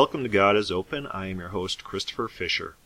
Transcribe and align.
Welcome 0.00 0.22
to 0.22 0.28
God 0.28 0.56
is 0.56 0.70
Open. 0.70 1.08
I 1.08 1.26
am 1.26 1.40
your 1.40 1.48
host, 1.48 1.82
Christopher 1.82 2.28
Fisher. 2.28 2.76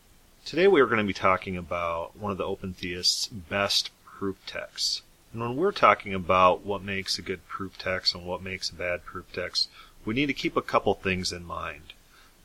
Today 0.47 0.67
we 0.67 0.81
are 0.81 0.87
going 0.87 0.97
to 0.97 1.05
be 1.05 1.13
talking 1.13 1.59
about 1.59 2.17
one 2.17 2.33
of 2.33 2.39
the 2.39 2.47
Open 2.47 2.73
Theists' 2.73 3.27
best 3.27 3.91
proof 4.03 4.39
texts. 4.47 5.03
And 5.31 5.43
when 5.43 5.57
we're 5.57 5.73
talking 5.73 6.15
about 6.15 6.65
what 6.65 6.83
makes 6.83 7.19
a 7.19 7.23
good 7.23 7.47
proof 7.47 7.77
text 7.77 8.15
and 8.15 8.25
what 8.25 8.43
makes 8.43 8.71
a 8.71 8.75
bad 8.75 9.05
proof 9.05 9.31
text, 9.31 9.69
we 10.07 10.15
need 10.15 10.25
to 10.25 10.33
keep 10.33 10.57
a 10.57 10.63
couple 10.63 10.95
things 10.95 11.33
in 11.33 11.45
mind. 11.45 11.93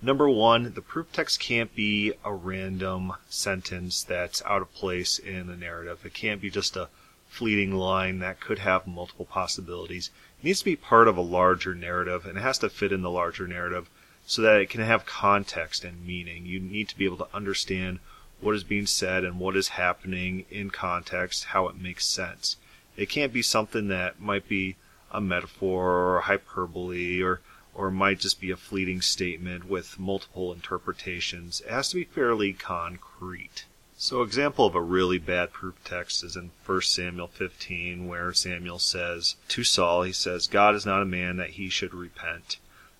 Number 0.01 0.29
one, 0.29 0.73
the 0.73 0.81
proof 0.81 1.13
text 1.13 1.39
can't 1.39 1.73
be 1.73 2.11
a 2.25 2.33
random 2.33 3.13
sentence 3.29 4.03
that's 4.03 4.43
out 4.45 4.61
of 4.61 4.73
place 4.73 5.17
in 5.17 5.47
the 5.47 5.55
narrative. 5.55 6.05
It 6.05 6.13
can't 6.13 6.41
be 6.41 6.49
just 6.49 6.75
a 6.75 6.89
fleeting 7.29 7.73
line 7.73 8.19
that 8.19 8.41
could 8.41 8.59
have 8.59 8.85
multiple 8.85 9.23
possibilities. 9.23 10.09
It 10.41 10.45
needs 10.45 10.59
to 10.59 10.65
be 10.65 10.75
part 10.75 11.07
of 11.07 11.15
a 11.15 11.21
larger 11.21 11.73
narrative 11.73 12.25
and 12.25 12.37
it 12.37 12.41
has 12.41 12.57
to 12.57 12.69
fit 12.69 12.91
in 12.91 13.01
the 13.01 13.09
larger 13.09 13.47
narrative 13.47 13.89
so 14.27 14.41
that 14.41 14.61
it 14.61 14.69
can 14.69 14.81
have 14.81 15.05
context 15.05 15.83
and 15.83 16.05
meaning. 16.05 16.45
You 16.45 16.59
need 16.59 16.89
to 16.89 16.97
be 16.97 17.05
able 17.05 17.17
to 17.17 17.35
understand 17.35 17.99
what 18.41 18.53
is 18.53 18.63
being 18.63 18.85
said 18.85 19.23
and 19.23 19.39
what 19.39 19.55
is 19.55 19.69
happening 19.69 20.45
in 20.51 20.69
context, 20.69 21.45
how 21.45 21.67
it 21.69 21.81
makes 21.81 22.05
sense. 22.05 22.57
It 22.97 23.09
can't 23.09 23.31
be 23.31 23.41
something 23.41 23.87
that 23.87 24.19
might 24.19 24.47
be 24.49 24.75
a 25.11 25.21
metaphor 25.21 26.15
or 26.15 26.21
hyperbole 26.21 27.23
or 27.23 27.41
or 27.73 27.91
might 27.91 28.19
just 28.19 28.41
be 28.41 28.49
a 28.49 28.57
fleeting 28.57 29.01
statement 29.01 29.69
with 29.69 29.99
multiple 29.99 30.51
interpretations. 30.51 31.61
It 31.61 31.69
has 31.69 31.89
to 31.89 31.95
be 31.95 32.03
fairly 32.03 32.51
concrete. 32.51 33.65
So, 33.95 34.23
example 34.23 34.65
of 34.65 34.75
a 34.75 34.81
really 34.81 35.19
bad 35.19 35.53
proof 35.53 35.75
text 35.85 36.23
is 36.23 36.35
in 36.35 36.51
1 36.65 36.81
Samuel 36.81 37.27
15, 37.27 38.07
where 38.07 38.33
Samuel 38.33 38.79
says 38.79 39.35
to 39.49 39.63
Saul, 39.63 40.01
he 40.01 40.11
says, 40.11 40.47
God 40.47 40.75
is 40.75 40.85
not 40.85 41.03
a 41.03 41.05
man 41.05 41.37
that 41.37 41.51
he 41.51 41.69
should 41.69 41.93
repent. 41.93 42.57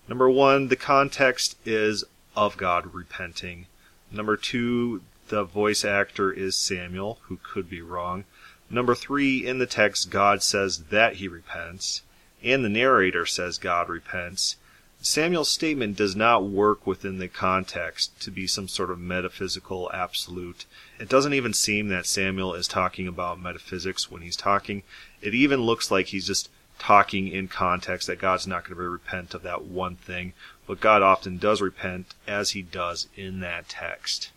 Number 0.08 0.30
one, 0.30 0.68
the 0.68 0.76
context 0.76 1.56
is 1.66 2.04
of 2.34 2.56
God 2.56 2.94
repenting. 2.94 3.66
Number 4.10 4.36
two, 4.36 5.02
the 5.28 5.44
voice 5.44 5.84
actor 5.84 6.32
is 6.32 6.56
Samuel, 6.56 7.18
who 7.24 7.38
could 7.42 7.68
be 7.68 7.82
wrong. 7.82 8.24
Number 8.70 8.94
three, 8.94 9.46
in 9.46 9.58
the 9.58 9.66
text, 9.66 10.10
God 10.10 10.42
says 10.42 10.84
that 10.84 11.16
he 11.16 11.28
repents, 11.28 12.02
and 12.42 12.64
the 12.64 12.70
narrator 12.70 13.26
says 13.26 13.58
God 13.58 13.88
repents. 13.88 14.56
Samuel's 15.00 15.48
statement 15.48 15.96
does 15.96 16.16
not 16.16 16.44
work 16.44 16.86
within 16.86 17.18
the 17.18 17.28
context 17.28 18.20
to 18.22 18.30
be 18.30 18.46
some 18.46 18.66
sort 18.66 18.90
of 18.90 18.98
metaphysical 18.98 19.90
absolute. 19.94 20.64
It 20.98 21.08
doesn't 21.08 21.34
even 21.34 21.52
seem 21.52 21.88
that 21.88 22.06
Samuel 22.06 22.54
is 22.54 22.66
talking 22.66 23.06
about 23.06 23.40
metaphysics 23.40 24.10
when 24.10 24.22
he's 24.22 24.36
talking. 24.36 24.82
It 25.22 25.34
even 25.34 25.60
looks 25.60 25.90
like 25.90 26.06
he's 26.06 26.26
just 26.26 26.50
talking 26.78 27.28
in 27.28 27.48
context 27.48 28.06
that 28.06 28.20
God's 28.20 28.46
not 28.46 28.64
going 28.64 28.76
to 28.76 28.88
repent 28.88 29.34
of 29.34 29.42
that 29.42 29.64
one 29.64 29.96
thing, 29.96 30.32
but 30.66 30.80
God 30.80 31.02
often 31.02 31.38
does 31.38 31.60
repent 31.60 32.14
as 32.26 32.50
he 32.50 32.62
does 32.62 33.08
in 33.16 33.40
that 33.40 33.68
text. 33.68 34.30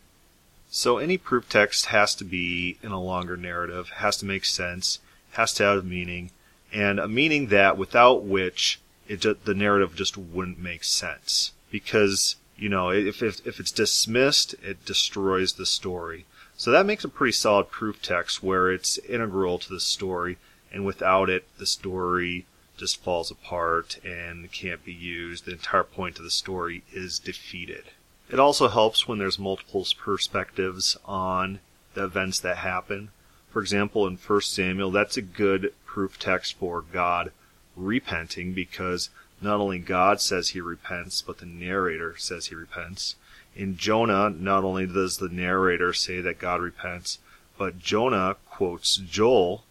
So 0.69 0.97
any 0.97 1.17
proof 1.17 1.49
text 1.49 1.87
has 1.87 2.15
to 2.15 2.23
be 2.23 2.77
in 2.81 2.91
a 2.91 3.01
longer 3.01 3.35
narrative, 3.35 3.89
has 3.97 4.17
to 4.17 4.25
make 4.25 4.45
sense, 4.45 4.99
has 5.31 5.53
to 5.55 5.63
have 5.63 5.85
meaning, 5.85 6.31
and 6.71 6.99
a 6.99 7.07
meaning 7.07 7.47
that 7.47 7.77
without 7.77 8.23
which 8.23 8.79
it 9.07 9.21
the 9.43 9.53
narrative 9.53 9.95
just 9.95 10.17
wouldn't 10.17 10.59
make 10.59 10.85
sense. 10.85 11.51
Because, 11.69 12.37
you 12.55 12.69
know, 12.69 12.89
if, 12.89 13.21
if, 13.21 13.45
if 13.45 13.59
it's 13.59 13.71
dismissed, 13.71 14.55
it 14.63 14.85
destroys 14.85 15.53
the 15.53 15.65
story. 15.65 16.25
So 16.55 16.71
that 16.71 16.85
makes 16.85 17.03
a 17.03 17.09
pretty 17.09 17.33
solid 17.33 17.71
proof 17.71 18.01
text 18.01 18.41
where 18.41 18.71
it's 18.71 18.97
integral 18.99 19.59
to 19.59 19.69
the 19.69 19.79
story 19.79 20.37
and 20.71 20.85
without 20.85 21.29
it, 21.29 21.45
the 21.57 21.65
story 21.65 22.45
just 22.77 23.03
falls 23.03 23.29
apart 23.29 23.99
and 24.03 24.51
can't 24.51 24.83
be 24.83 24.93
used. 24.93 25.45
The 25.45 25.51
entire 25.51 25.83
point 25.83 26.17
of 26.17 26.23
the 26.23 26.31
story 26.31 26.83
is 26.91 27.19
defeated. 27.19 27.85
It 28.29 28.39
also 28.39 28.69
helps 28.69 29.07
when 29.07 29.19
there's 29.19 29.37
multiple 29.37 29.85
perspectives 29.99 30.97
on 31.05 31.59
the 31.93 32.05
events 32.05 32.39
that 32.39 32.57
happen. 32.57 33.09
For 33.49 33.61
example, 33.61 34.07
in 34.07 34.15
1 34.15 34.41
Samuel, 34.41 34.91
that's 34.91 35.17
a 35.17 35.21
good 35.21 35.73
proof 35.85 36.17
text 36.17 36.57
for 36.57 36.81
God 36.81 37.31
repenting 37.75 38.53
because 38.53 39.09
not 39.41 39.59
only 39.59 39.79
God 39.79 40.21
says 40.21 40.49
he 40.49 40.61
repents, 40.61 41.21
but 41.21 41.39
the 41.39 41.45
narrator 41.45 42.15
says 42.17 42.47
he 42.47 42.55
repents. 42.55 43.15
In 43.55 43.75
Jonah, 43.75 44.29
not 44.29 44.63
only 44.63 44.87
does 44.87 45.17
the 45.17 45.27
narrator 45.27 45.91
say 45.91 46.21
that 46.21 46.39
God 46.39 46.61
repents, 46.61 47.19
but 47.57 47.79
Jonah 47.79 48.37
quotes 48.49 48.95
Joel 48.95 49.65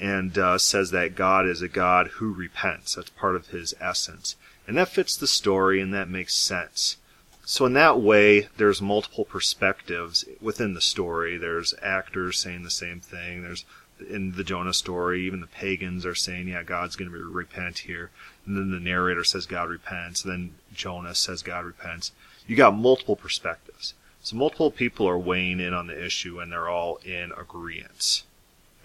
and 0.00 0.36
uh, 0.38 0.58
says 0.58 0.90
that 0.92 1.14
God 1.14 1.46
is 1.46 1.62
a 1.62 1.68
God 1.68 2.08
who 2.14 2.32
repents. 2.32 2.94
That's 2.94 3.10
part 3.10 3.36
of 3.36 3.48
his 3.48 3.74
essence. 3.80 4.36
And 4.66 4.76
that 4.76 4.88
fits 4.88 5.16
the 5.16 5.26
story 5.26 5.80
and 5.80 5.92
that 5.94 6.08
makes 6.08 6.34
sense. 6.34 6.98
So 7.44 7.64
in 7.64 7.72
that 7.72 8.00
way, 8.00 8.48
there's 8.58 8.82
multiple 8.82 9.24
perspectives 9.24 10.24
within 10.40 10.74
the 10.74 10.82
story. 10.82 11.38
There's 11.38 11.74
actors 11.82 12.38
saying 12.38 12.62
the 12.62 12.70
same 12.70 13.00
thing. 13.00 13.42
There's 13.42 13.64
in 14.08 14.32
the 14.32 14.44
Jonah 14.44 14.74
story, 14.74 15.24
even 15.24 15.40
the 15.40 15.46
pagans 15.46 16.06
are 16.06 16.14
saying, 16.14 16.48
yeah, 16.48 16.62
God's 16.62 16.94
going 16.94 17.10
to 17.10 17.16
repent 17.16 17.78
here. 17.78 18.10
And 18.46 18.56
then 18.56 18.70
the 18.70 18.78
narrator 18.78 19.24
says 19.24 19.46
God 19.46 19.68
repents. 19.68 20.22
Then 20.22 20.54
Jonah 20.72 21.14
says 21.14 21.42
God 21.42 21.64
repents. 21.64 22.12
You 22.46 22.54
got 22.54 22.76
multiple 22.76 23.16
perspectives. 23.16 23.94
So 24.22 24.36
multiple 24.36 24.70
people 24.70 25.08
are 25.08 25.18
weighing 25.18 25.60
in 25.60 25.74
on 25.74 25.86
the 25.86 26.04
issue 26.04 26.40
and 26.40 26.52
they're 26.52 26.68
all 26.68 26.96
in 27.04 27.32
agreement. 27.32 28.22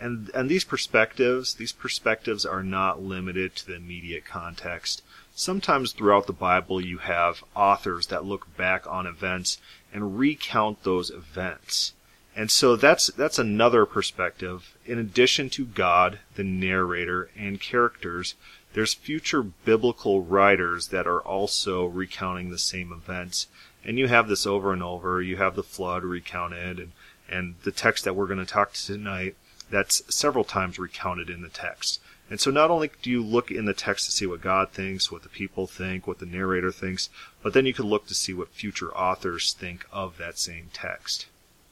And, 0.04 0.30
and 0.36 0.50
these 0.50 0.66
perspectives, 0.66 1.54
these 1.54 1.72
perspectives 1.72 2.46
are 2.46 2.62
not 2.62 3.02
limited 3.02 3.56
to 3.56 3.68
the 3.68 3.76
immediate 3.76 4.26
context. 4.26 5.02
Sometimes 5.34 5.94
throughout 5.94 6.28
the 6.28 6.34
Bible 6.34 6.82
you 6.82 6.98
have 6.98 7.42
authors 7.56 8.08
that 8.08 8.26
look 8.26 8.58
back 8.58 8.86
on 8.86 9.08
events 9.08 9.60
and 9.94 10.20
recount 10.20 10.84
those 10.84 11.10
events. 11.10 11.94
And 12.36 12.52
so 12.52 12.76
that's 12.76 13.08
that's 13.08 13.40
another 13.40 13.86
perspective. 13.86 14.76
In 14.86 15.00
addition 15.00 15.50
to 15.52 15.64
God, 15.64 16.20
the 16.36 16.44
narrator, 16.44 17.30
and 17.38 17.62
characters, 17.62 18.36
there's 18.74 18.94
future 18.94 19.42
biblical 19.42 20.22
writers 20.22 20.90
that 20.90 21.08
are 21.08 21.22
also 21.22 21.86
recounting 21.86 22.50
the 22.50 22.60
same 22.60 22.92
events. 22.92 23.48
And 23.86 23.98
you 23.98 24.10
have 24.10 24.28
this 24.28 24.46
over 24.46 24.74
and 24.74 24.84
over. 24.84 25.22
You 25.22 25.38
have 25.38 25.56
the 25.56 25.64
flood 25.64 26.04
recounted 26.04 26.78
and, 26.78 26.92
and 27.30 27.56
the 27.64 27.72
text 27.72 28.04
that 28.04 28.18
we're 28.18 28.28
going 28.28 28.46
to 28.46 28.46
talk 28.46 28.74
to 28.74 28.86
tonight 28.86 29.38
that's 29.74 30.04
several 30.14 30.44
times 30.44 30.78
recounted 30.78 31.32
in 31.32 31.42
the 31.42 31.50
text. 31.50 32.00
And 32.30 32.40
so 32.40 32.52
not 32.52 32.70
only 32.70 32.92
do 33.02 33.10
you 33.10 33.24
look 33.24 33.50
in 33.50 33.66
the 33.66 33.74
text 33.74 34.06
to 34.06 34.12
see 34.12 34.28
what 34.28 34.40
God 34.40 34.70
thinks, 34.70 35.12
what 35.12 35.24
the 35.24 35.30
people 35.30 35.66
think, 35.66 36.06
what 36.06 36.20
the 36.20 36.28
narrator 36.28 36.72
thinks, 36.72 37.10
but 37.42 37.54
then 37.54 37.66
you 37.66 37.74
can 37.74 37.86
look 37.86 38.06
to 38.08 38.14
see 38.14 38.34
what 38.34 38.50
future 38.50 38.96
authors 38.96 39.52
think 39.52 39.86
of 39.92 40.20
that 40.20 40.38
same 40.38 40.70
text. 40.74 41.26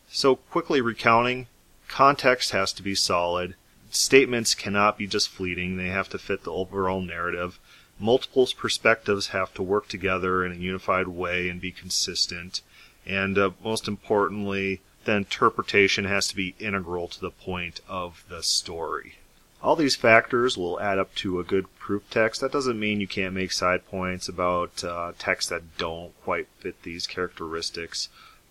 So 0.09 0.35
quickly 0.35 0.81
recounting, 0.81 1.45
context 1.87 2.51
has 2.51 2.73
to 2.73 2.83
be 2.83 2.95
solid. 2.95 3.53
Statements 3.91 4.55
cannot 4.55 4.97
be 4.97 5.05
just 5.05 5.29
fleeting. 5.29 5.77
They 5.77 5.89
have 5.89 6.09
to 6.09 6.17
fit 6.17 6.43
the 6.43 6.51
overall 6.51 7.01
narrative. 7.01 7.59
Multiple 7.99 8.47
perspectives 8.57 9.27
have 9.27 9.53
to 9.53 9.61
work 9.61 9.87
together 9.87 10.43
in 10.43 10.53
a 10.53 10.55
unified 10.55 11.07
way 11.07 11.49
and 11.49 11.61
be 11.61 11.71
consistent. 11.71 12.61
And 13.05 13.37
uh, 13.37 13.51
most 13.63 13.87
importantly, 13.87 14.81
the 15.05 15.15
interpretation 15.15 16.05
has 16.05 16.27
to 16.27 16.35
be 16.35 16.55
integral 16.59 17.07
to 17.07 17.19
the 17.19 17.31
point 17.31 17.81
of 17.87 18.23
the 18.29 18.43
story. 18.43 19.15
All 19.63 19.75
these 19.75 19.95
factors 19.95 20.57
will 20.57 20.79
add 20.79 20.97
up 20.97 21.13
to 21.15 21.39
a 21.39 21.43
good 21.43 21.65
proof 21.77 22.09
text. 22.09 22.41
That 22.41 22.51
doesn't 22.51 22.79
mean 22.79 22.99
you 22.99 23.07
can't 23.07 23.33
make 23.33 23.51
side 23.51 23.85
points 23.85 24.27
about 24.27 24.83
uh, 24.83 25.13
texts 25.19 25.49
that 25.49 25.77
don't 25.77 26.13
quite 26.23 26.47
fit 26.59 26.81
these 26.81 27.05
characteristics, 27.05 28.09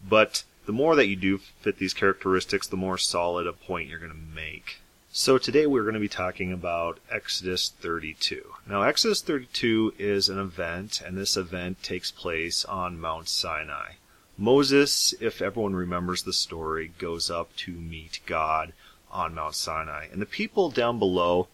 but 0.09 0.45
the 0.67 0.73
more 0.73 0.95
that 0.95 1.09
you 1.09 1.17
do 1.17 1.39
fit 1.39 1.79
these 1.79 1.95
characteristics, 1.95 2.67
the 2.67 2.77
more 2.77 2.99
solid 2.99 3.47
a 3.47 3.53
point 3.53 3.89
you're 3.89 3.99
going 3.99 4.13
to 4.13 4.35
make. 4.35 4.79
So 5.13 5.39
today 5.39 5.67
we're 5.67 5.83
going 5.83 5.95
to 5.95 6.01
be 6.01 6.09
talking 6.09 6.53
about 6.53 7.01
Exodus 7.11 7.69
32. 7.81 8.55
Now 8.69 8.83
Exodus 8.83 9.23
32 9.23 9.95
is 9.99 10.29
an 10.29 10.39
event, 10.39 11.03
and 11.05 11.17
this 11.17 11.37
event 11.37 11.83
takes 11.83 12.13
place 12.13 12.65
on 12.65 13.01
Mount 13.01 13.29
Sinai. 13.29 13.95
Moses, 14.41 15.13
if 15.21 15.43
everyone 15.43 15.77
remembers 15.77 16.23
the 16.23 16.33
story, 16.33 16.93
goes 16.97 17.31
up 17.31 17.55
to 17.57 17.73
meet 17.73 18.21
God 18.25 18.73
on 19.11 19.35
Mount 19.35 19.55
Sinai. 19.55 20.07
And 20.11 20.23
the 20.23 20.25
people 20.25 20.71
down 20.71 20.99
below, 20.99 21.49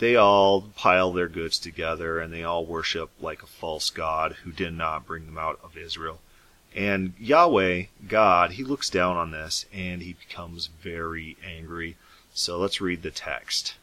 they 0.00 0.16
all 0.16 0.62
pile 0.74 1.12
their 1.12 1.28
goods 1.28 1.56
together 1.56 2.18
and 2.18 2.32
they 2.32 2.42
all 2.42 2.66
worship 2.66 3.10
like 3.20 3.44
a 3.44 3.46
false 3.46 3.90
God 3.90 4.32
who 4.42 4.50
did 4.50 4.74
not 4.74 5.06
bring 5.06 5.26
them 5.26 5.38
out 5.38 5.60
of 5.62 5.76
Israel. 5.76 6.20
And 6.74 7.14
Yahweh, 7.16 7.84
God, 8.08 8.50
he 8.54 8.64
looks 8.64 8.90
down 8.90 9.16
on 9.16 9.30
this 9.30 9.66
and 9.72 10.02
he 10.02 10.14
becomes 10.14 10.66
very 10.66 11.36
angry. 11.46 11.96
So 12.34 12.58
let's 12.58 12.80
read 12.80 13.02
the 13.02 13.12
text. 13.12 13.76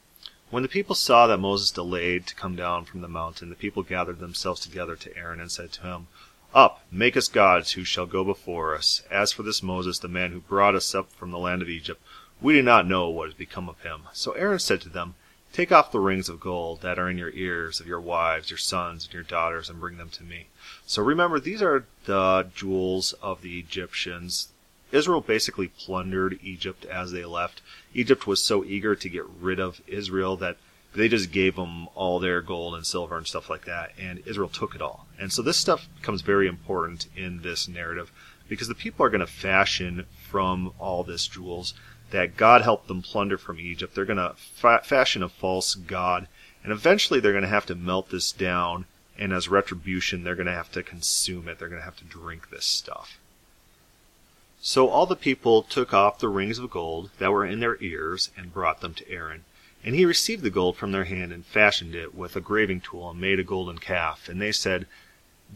When 0.50 0.62
the 0.62 0.68
people 0.68 0.94
saw 0.94 1.26
that 1.28 1.38
Moses 1.38 1.70
delayed 1.70 2.26
to 2.26 2.34
come 2.34 2.56
down 2.56 2.84
from 2.84 3.00
the 3.00 3.08
mountain, 3.08 3.48
the 3.48 3.56
people 3.56 3.82
gathered 3.82 4.18
themselves 4.18 4.60
together 4.60 4.96
to 4.96 5.16
Aaron 5.16 5.40
and 5.40 5.50
said 5.50 5.72
to 5.72 5.82
him, 5.82 6.08
up, 6.54 6.82
make 6.90 7.16
us 7.16 7.28
gods 7.28 7.72
who 7.72 7.84
shall 7.84 8.06
go 8.06 8.24
before 8.24 8.74
us. 8.74 9.02
As 9.10 9.32
for 9.32 9.42
this 9.42 9.62
Moses, 9.62 9.98
the 9.98 10.08
man 10.08 10.32
who 10.32 10.40
brought 10.40 10.74
us 10.74 10.94
up 10.94 11.12
from 11.12 11.30
the 11.30 11.38
land 11.38 11.62
of 11.62 11.68
Egypt, 11.68 12.02
we 12.40 12.54
do 12.54 12.62
not 12.62 12.86
know 12.86 13.08
what 13.08 13.26
has 13.26 13.34
become 13.34 13.68
of 13.68 13.80
him. 13.82 14.02
So 14.12 14.32
Aaron 14.32 14.58
said 14.58 14.80
to 14.82 14.88
them, 14.88 15.14
Take 15.52 15.72
off 15.72 15.90
the 15.90 15.98
rings 15.98 16.28
of 16.28 16.38
gold 16.38 16.80
that 16.82 16.98
are 16.98 17.10
in 17.10 17.18
your 17.18 17.30
ears 17.30 17.80
of 17.80 17.86
your 17.86 18.00
wives, 18.00 18.50
your 18.50 18.58
sons, 18.58 19.04
and 19.04 19.14
your 19.14 19.24
daughters, 19.24 19.68
and 19.68 19.80
bring 19.80 19.98
them 19.98 20.10
to 20.10 20.22
me. 20.22 20.46
So 20.86 21.02
remember, 21.02 21.40
these 21.40 21.60
are 21.60 21.86
the 22.06 22.48
jewels 22.54 23.14
of 23.14 23.42
the 23.42 23.58
Egyptians. 23.58 24.48
Israel 24.92 25.20
basically 25.20 25.68
plundered 25.68 26.38
Egypt 26.42 26.84
as 26.84 27.10
they 27.10 27.24
left. 27.24 27.62
Egypt 27.94 28.26
was 28.26 28.42
so 28.42 28.64
eager 28.64 28.94
to 28.94 29.08
get 29.08 29.24
rid 29.26 29.58
of 29.58 29.80
Israel 29.88 30.36
that 30.36 30.56
they 30.94 31.08
just 31.08 31.30
gave 31.30 31.56
them 31.56 31.88
all 31.94 32.18
their 32.18 32.40
gold 32.40 32.74
and 32.74 32.84
silver 32.84 33.16
and 33.16 33.26
stuff 33.26 33.48
like 33.48 33.64
that, 33.64 33.92
and 33.98 34.22
Israel 34.26 34.48
took 34.48 34.74
it 34.74 34.82
all. 34.82 35.06
And 35.18 35.32
so 35.32 35.42
this 35.42 35.56
stuff 35.56 35.88
becomes 35.96 36.22
very 36.22 36.48
important 36.48 37.06
in 37.16 37.42
this 37.42 37.68
narrative 37.68 38.10
because 38.48 38.68
the 38.68 38.74
people 38.74 39.06
are 39.06 39.10
going 39.10 39.20
to 39.20 39.26
fashion 39.26 40.06
from 40.28 40.72
all 40.78 41.04
this 41.04 41.28
jewels 41.28 41.74
that 42.10 42.36
God 42.36 42.62
helped 42.62 42.88
them 42.88 43.02
plunder 43.02 43.38
from 43.38 43.60
Egypt. 43.60 43.94
They're 43.94 44.04
going 44.04 44.16
to 44.16 44.34
fa- 44.36 44.82
fashion 44.82 45.22
a 45.22 45.28
false 45.28 45.76
god, 45.76 46.26
and 46.64 46.72
eventually 46.72 47.20
they're 47.20 47.32
going 47.32 47.42
to 47.42 47.48
have 47.48 47.66
to 47.66 47.74
melt 47.76 48.10
this 48.10 48.32
down, 48.32 48.86
and 49.16 49.32
as 49.32 49.48
retribution, 49.48 50.24
they're 50.24 50.34
going 50.34 50.46
to 50.46 50.52
have 50.52 50.72
to 50.72 50.82
consume 50.82 51.48
it. 51.48 51.58
They're 51.58 51.68
going 51.68 51.80
to 51.80 51.84
have 51.84 51.98
to 51.98 52.04
drink 52.04 52.50
this 52.50 52.64
stuff. 52.64 53.18
So 54.60 54.88
all 54.88 55.06
the 55.06 55.16
people 55.16 55.62
took 55.62 55.94
off 55.94 56.18
the 56.18 56.28
rings 56.28 56.58
of 56.58 56.70
gold 56.70 57.10
that 57.18 57.32
were 57.32 57.46
in 57.46 57.60
their 57.60 57.80
ears 57.80 58.30
and 58.36 58.52
brought 58.52 58.80
them 58.80 58.92
to 58.94 59.10
Aaron. 59.10 59.44
And 59.82 59.94
he 59.94 60.04
received 60.04 60.42
the 60.42 60.50
gold 60.50 60.76
from 60.76 60.92
their 60.92 61.04
hand 61.04 61.32
and 61.32 61.44
fashioned 61.44 61.94
it 61.94 62.14
with 62.14 62.36
a 62.36 62.40
graving 62.40 62.82
tool 62.82 63.10
and 63.10 63.20
made 63.20 63.40
a 63.40 63.44
golden 63.44 63.78
calf. 63.78 64.28
And 64.28 64.40
they 64.40 64.52
said, 64.52 64.86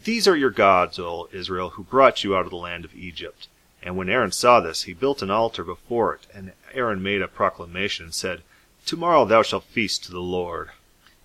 These 0.04 0.26
are 0.26 0.36
your 0.36 0.50
gods, 0.50 0.98
O 0.98 1.28
Israel, 1.30 1.70
who 1.70 1.84
brought 1.84 2.24
you 2.24 2.34
out 2.34 2.46
of 2.46 2.50
the 2.50 2.56
land 2.56 2.84
of 2.86 2.94
Egypt. 2.94 3.48
And 3.82 3.98
when 3.98 4.08
Aaron 4.08 4.32
saw 4.32 4.60
this, 4.60 4.84
he 4.84 4.94
built 4.94 5.20
an 5.20 5.30
altar 5.30 5.62
before 5.62 6.14
it, 6.14 6.26
and 6.32 6.52
Aaron 6.72 7.02
made 7.02 7.20
a 7.20 7.28
proclamation 7.28 8.06
and 8.06 8.14
said, 8.14 8.42
Tomorrow 8.86 9.26
thou 9.26 9.42
shalt 9.42 9.64
feast 9.64 10.04
to 10.04 10.10
the 10.10 10.20
Lord. 10.20 10.70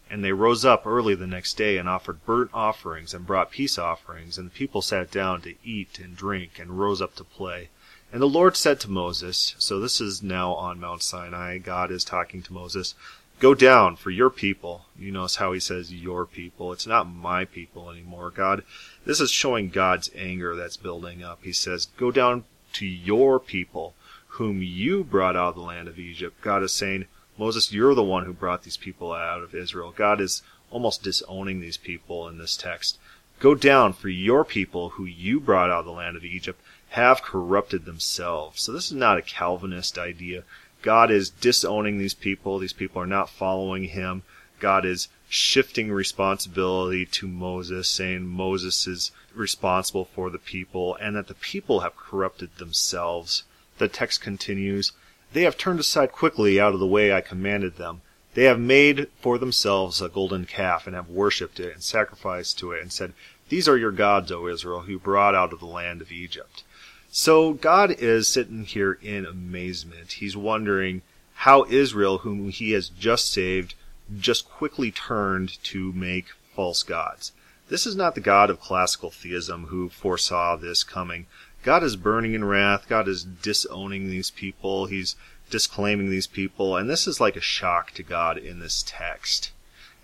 And 0.10 0.24
they 0.24 0.34
rose 0.34 0.66
up 0.66 0.86
early 0.86 1.16
the 1.16 1.28
next 1.28 1.54
day 1.54 1.78
and 1.78 1.88
offered 1.88 2.26
burnt 2.26 2.52
offerings 2.54 3.14
and 3.14 3.26
brought 3.26 3.52
peace 3.52 3.78
offerings, 3.78 4.38
and 4.38 4.48
the 4.48 4.54
people 4.54 4.82
sat 4.82 5.10
down 5.10 5.42
to 5.44 5.56
eat 5.64 6.00
and 6.00 6.18
drink 6.18 6.60
and 6.60 6.80
rose 6.80 7.02
up 7.02 7.16
to 7.16 7.24
play. 7.24 7.70
And 8.12 8.22
the 8.22 8.28
Lord 8.28 8.58
said 8.58 8.80
to 8.82 8.90
Moses, 8.90 9.56
so 9.60 9.80
this 9.80 10.02
is 10.02 10.24
now 10.24 10.54
on 10.54 10.80
Mount 10.80 11.04
Sinai, 11.04 11.60
God 11.60 11.92
is 11.92 12.04
talking 12.04 12.42
to 12.42 12.54
Moses, 12.54 12.96
Go 13.40 13.54
down 13.54 13.96
for 13.96 14.10
your 14.10 14.30
people. 14.30 14.88
You 14.98 15.14
notice 15.14 15.38
how 15.38 15.54
he 15.54 15.62
says 15.62 15.94
your 15.94 16.26
people. 16.26 16.74
It's 16.74 16.86
not 16.86 17.08
my 17.08 17.46
people 17.46 17.90
anymore. 17.90 18.32
God, 18.32 18.64
this 19.06 19.22
is 19.22 19.32
showing 19.32 19.70
God's 19.70 20.10
anger 20.14 20.58
that's 20.58 20.76
building 20.76 21.24
up. 21.24 21.40
He 21.42 21.54
says, 21.54 21.88
Go 21.96 22.12
down 22.12 22.44
to 22.74 22.86
your 22.86 23.40
people, 23.40 23.94
whom 24.28 24.62
you 24.62 25.06
brought 25.06 25.38
out 25.38 25.50
of 25.50 25.56
the 25.56 25.62
land 25.62 25.88
of 25.88 25.98
Egypt. 25.98 26.42
God 26.42 26.64
is 26.64 26.74
saying, 26.74 27.06
Moses, 27.38 27.72
you're 27.72 27.96
the 27.96 28.04
one 28.04 28.26
who 28.26 28.34
brought 28.34 28.64
these 28.64 28.76
people 28.76 29.14
out 29.14 29.42
of 29.42 29.56
Israel. 29.56 29.94
God 29.96 30.20
is 30.20 30.42
almost 30.70 31.02
disowning 31.02 31.62
these 31.62 31.78
people 31.78 32.28
in 32.28 32.40
this 32.40 32.58
text. 32.58 32.98
Go 33.40 33.56
down 33.56 33.94
for 33.94 34.10
your 34.10 34.44
people 34.44 34.90
who 34.90 35.06
you 35.06 35.40
brought 35.40 35.70
out 35.70 35.80
of 35.80 35.86
the 35.86 35.92
land 35.92 36.18
of 36.18 36.26
Egypt 36.26 36.62
have 36.90 37.22
corrupted 37.22 37.86
themselves. 37.86 38.64
So 38.64 38.72
this 38.72 38.88
is 38.88 38.94
not 38.94 39.18
a 39.18 39.22
Calvinist 39.22 39.98
idea. 39.98 40.44
God 40.82 41.12
is 41.12 41.30
disowning 41.30 41.98
these 41.98 42.14
people. 42.14 42.58
These 42.58 42.74
people 42.74 43.02
are 43.02 43.08
not 43.08 43.30
following 43.30 43.86
him. 43.86 44.24
God 44.60 44.86
is 44.86 45.08
shifting 45.30 45.92
responsibility 45.92 47.06
to 47.06 47.28
Moses, 47.28 47.88
saying 47.88 48.26
Moses 48.26 48.88
is 48.88 49.12
responsible 49.36 50.06
for 50.06 50.30
the 50.30 50.40
people 50.40 50.96
and 50.96 51.16
that 51.16 51.28
the 51.28 51.36
people 51.36 51.82
have 51.82 51.96
corrupted 51.96 52.58
themselves. 52.58 53.44
The 53.78 53.88
text 53.88 54.22
continues, 54.22 54.92
They 55.34 55.44
have 55.44 55.58
turned 55.58 55.80
aside 55.80 56.12
quickly 56.12 56.60
out 56.60 56.74
of 56.74 56.80
the 56.80 56.88
way 56.88 57.14
I 57.14 57.22
commanded 57.22 57.78
them. 57.78 58.02
They 58.34 58.44
have 58.46 58.60
made 58.60 59.08
for 59.22 59.38
themselves 59.38 60.02
a 60.02 60.10
golden 60.10 60.46
calf 60.46 60.88
and 60.88 60.96
have 60.96 61.10
worshipped 61.10 61.60
it 61.60 61.74
and 61.74 61.84
sacrificed 61.84 62.58
to 62.60 62.72
it 62.72 62.82
and 62.82 62.92
said, 62.92 63.14
These 63.50 63.68
are 63.68 63.78
your 63.78 63.92
gods, 63.92 64.32
O 64.32 64.48
Israel, 64.48 64.82
who 64.82 64.98
brought 64.98 65.36
out 65.36 65.54
of 65.54 65.60
the 65.60 65.66
land 65.66 66.02
of 66.02 66.12
Egypt. 66.12 66.64
So 67.12 67.54
God 67.54 67.92
is 67.92 68.28
sitting 68.28 68.66
here 68.66 69.00
in 69.02 69.26
amazement. 69.26 70.14
He's 70.14 70.38
wondering 70.38 71.02
how 71.34 71.66
Israel, 71.66 72.20
whom 72.20 72.50
he 72.50 72.72
has 72.72 72.90
just 72.90 73.32
saved, 73.32 73.74
just 74.20 74.48
quickly 74.48 74.92
turned 74.92 75.62
to 75.64 75.92
make 75.94 76.28
false 76.54 76.84
gods. 76.84 77.32
This 77.68 77.88
is 77.88 77.96
not 77.96 78.14
the 78.14 78.22
God 78.22 78.52
of 78.52 78.60
classical 78.60 79.10
theism 79.10 79.66
who 79.66 79.90
foresaw 79.90 80.56
this 80.56 80.84
coming. 80.84 81.26
God 81.64 81.84
is 81.84 81.96
burning 81.96 82.36
in 82.36 82.46
wrath. 82.46 82.88
God 82.88 83.08
is 83.08 83.24
disowning 83.24 84.10
these 84.10 84.30
people. 84.30 84.86
He's 84.86 85.16
disclaiming 85.50 86.12
these 86.12 86.28
people. 86.28 86.78
And 86.78 86.88
this 86.90 87.08
is 87.08 87.20
like 87.20 87.36
a 87.36 87.42
shock 87.42 87.92
to 87.92 88.04
God 88.04 88.38
in 88.38 88.60
this 88.60 88.84
text. 88.86 89.52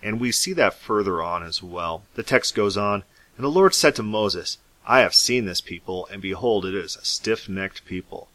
And 0.02 0.18
we 0.18 0.32
see 0.32 0.52
that 0.54 0.74
further 0.74 1.22
on 1.22 1.44
as 1.44 1.62
well. 1.62 2.02
The 2.14 2.22
text 2.24 2.54
goes 2.54 2.76
on, 2.76 3.04
And 3.36 3.44
the 3.44 3.50
Lord 3.50 3.74
said 3.74 3.94
to 3.96 4.02
Moses, 4.02 4.58
I 4.88 5.00
have 5.00 5.14
seen 5.14 5.46
this 5.46 5.60
people, 5.60 6.08
and 6.12 6.22
behold, 6.22 6.64
it 6.64 6.74
is 6.74 6.94
a 6.94 7.04
stiff 7.04 7.48
necked 7.48 7.84
people. 7.84 8.28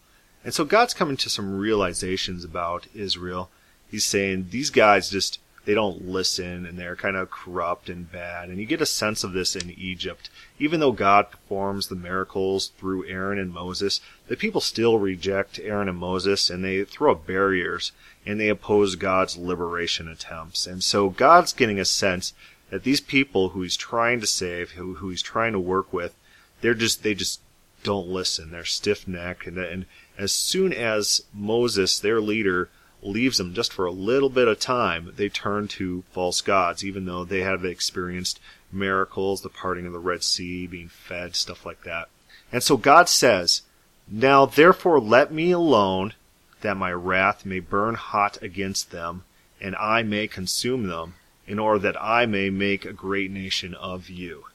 And 0.43 0.53
so 0.53 0.65
God's 0.65 0.93
coming 0.93 1.17
to 1.17 1.29
some 1.29 1.57
realizations 1.57 2.43
about 2.43 2.87
Israel. 2.93 3.49
He's 3.89 4.05
saying 4.05 4.47
these 4.49 4.69
guys 4.69 5.09
just, 5.09 5.39
they 5.65 5.73
don't 5.73 6.07
listen 6.09 6.65
and 6.65 6.77
they're 6.77 6.95
kind 6.95 7.15
of 7.15 7.31
corrupt 7.31 7.89
and 7.89 8.11
bad. 8.11 8.49
And 8.49 8.57
you 8.57 8.65
get 8.65 8.81
a 8.81 8.85
sense 8.85 9.23
of 9.23 9.33
this 9.33 9.55
in 9.55 9.69
Egypt. 9.71 10.29
Even 10.59 10.79
though 10.79 10.91
God 10.91 11.31
performs 11.31 11.87
the 11.87 11.95
miracles 11.95 12.71
through 12.77 13.07
Aaron 13.07 13.37
and 13.37 13.53
Moses, 13.53 14.01
the 14.27 14.35
people 14.35 14.61
still 14.61 14.97
reject 14.97 15.59
Aaron 15.59 15.87
and 15.87 15.97
Moses 15.97 16.49
and 16.49 16.65
they 16.65 16.83
throw 16.83 17.11
up 17.11 17.27
barriers 17.27 17.91
and 18.25 18.39
they 18.39 18.49
oppose 18.49 18.95
God's 18.95 19.37
liberation 19.37 20.07
attempts. 20.07 20.65
And 20.65 20.83
so 20.83 21.09
God's 21.09 21.53
getting 21.53 21.79
a 21.79 21.85
sense 21.85 22.33
that 22.71 22.83
these 22.83 23.01
people 23.01 23.49
who 23.49 23.61
he's 23.61 23.77
trying 23.77 24.19
to 24.21 24.27
save, 24.27 24.71
who, 24.71 24.95
who 24.95 25.09
he's 25.09 25.21
trying 25.21 25.53
to 25.53 25.59
work 25.59 25.93
with, 25.93 26.15
they're 26.61 26.73
just 26.73 27.03
they 27.03 27.13
just 27.13 27.41
don't 27.83 28.07
listen. 28.07 28.51
They're 28.51 28.65
stiff 28.65 29.07
necked, 29.07 29.47
and, 29.47 29.57
and 29.57 29.85
as 30.17 30.31
soon 30.31 30.71
as 30.71 31.23
Moses, 31.33 31.99
their 31.99 32.21
leader, 32.21 32.69
leaves 33.01 33.37
them 33.37 33.53
just 33.53 33.73
for 33.73 33.85
a 33.85 33.91
little 33.91 34.29
bit 34.29 34.47
of 34.47 34.59
time, 34.59 35.11
they 35.15 35.29
turn 35.29 35.67
to 35.67 36.03
false 36.11 36.41
gods, 36.41 36.85
even 36.85 37.05
though 37.05 37.25
they 37.25 37.41
have 37.41 37.65
experienced 37.65 38.39
miracles, 38.71 39.41
the 39.41 39.49
parting 39.49 39.85
of 39.85 39.93
the 39.93 39.99
Red 39.99 40.23
Sea, 40.23 40.67
being 40.67 40.89
fed, 40.89 41.35
stuff 41.35 41.65
like 41.65 41.83
that. 41.83 42.09
And 42.51 42.61
so 42.61 42.77
God 42.77 43.09
says, 43.09 43.63
Now 44.07 44.45
therefore 44.45 44.99
let 44.99 45.31
me 45.31 45.51
alone, 45.51 46.13
that 46.61 46.77
my 46.77 46.91
wrath 46.91 47.45
may 47.45 47.59
burn 47.59 47.95
hot 47.95 48.41
against 48.41 48.91
them, 48.91 49.23
and 49.59 49.75
I 49.75 50.03
may 50.03 50.27
consume 50.27 50.87
them, 50.87 51.15
in 51.47 51.57
order 51.57 51.79
that 51.79 52.01
I 52.01 52.25
may 52.27 52.49
make 52.49 52.85
a 52.85 52.93
great 52.93 53.31
nation 53.31 53.73
of 53.73 54.09
you. 54.09 54.45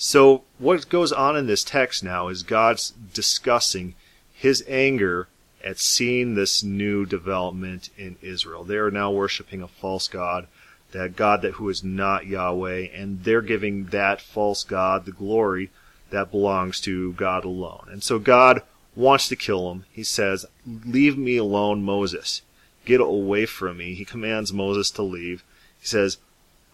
So 0.00 0.44
what 0.58 0.88
goes 0.88 1.10
on 1.10 1.36
in 1.36 1.48
this 1.48 1.64
text 1.64 2.04
now 2.04 2.28
is 2.28 2.44
God's 2.44 2.92
discussing 3.12 3.96
his 4.32 4.64
anger 4.68 5.26
at 5.64 5.80
seeing 5.80 6.34
this 6.34 6.62
new 6.62 7.04
development 7.04 7.90
in 7.98 8.16
Israel. 8.22 8.62
They 8.62 8.76
are 8.76 8.92
now 8.92 9.10
worshiping 9.10 9.60
a 9.60 9.66
false 9.66 10.06
god, 10.06 10.46
that 10.92 11.16
God 11.16 11.42
that 11.42 11.54
who 11.54 11.68
is 11.68 11.82
not 11.82 12.28
Yahweh, 12.28 12.86
and 12.94 13.24
they're 13.24 13.42
giving 13.42 13.86
that 13.86 14.20
false 14.20 14.62
god 14.62 15.04
the 15.04 15.10
glory 15.10 15.70
that 16.10 16.30
belongs 16.30 16.80
to 16.82 17.12
God 17.14 17.44
alone. 17.44 17.88
And 17.90 18.00
so 18.00 18.20
God 18.20 18.62
wants 18.94 19.26
to 19.28 19.36
kill 19.36 19.68
them. 19.68 19.84
He 19.92 20.04
says, 20.04 20.46
"Leave 20.64 21.18
me 21.18 21.36
alone, 21.38 21.82
Moses. 21.82 22.42
Get 22.84 23.00
away 23.00 23.46
from 23.46 23.78
me." 23.78 23.94
He 23.94 24.04
commands 24.04 24.52
Moses 24.52 24.92
to 24.92 25.02
leave. 25.02 25.42
He 25.80 25.86
says, 25.88 26.18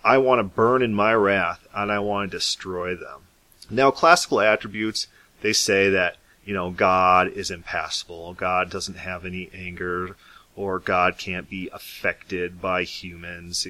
I 0.04 0.18
want 0.18 0.38
to 0.38 0.44
burn 0.44 0.82
in 0.82 0.94
my 0.94 1.14
wrath 1.14 1.66
and 1.74 1.90
I 1.90 1.98
want 1.98 2.30
to 2.30 2.36
destroy 2.36 2.94
them. 2.94 3.22
Now, 3.70 3.90
classical 3.90 4.40
attributes, 4.40 5.06
they 5.40 5.54
say 5.54 5.88
that, 5.88 6.18
you 6.44 6.52
know, 6.52 6.70
God 6.70 7.28
is 7.28 7.50
impassible. 7.50 8.34
God 8.34 8.70
doesn't 8.70 8.98
have 8.98 9.24
any 9.24 9.48
anger 9.54 10.16
or 10.54 10.78
God 10.78 11.16
can't 11.16 11.48
be 11.48 11.70
affected 11.72 12.60
by 12.60 12.82
humans. 12.82 13.66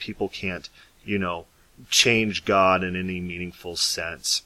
People 0.00 0.28
can't, 0.28 0.68
you 1.04 1.18
know, 1.18 1.46
change 1.88 2.44
God 2.44 2.82
in 2.82 2.96
any 2.96 3.20
meaningful 3.20 3.76
sense. 3.76 4.42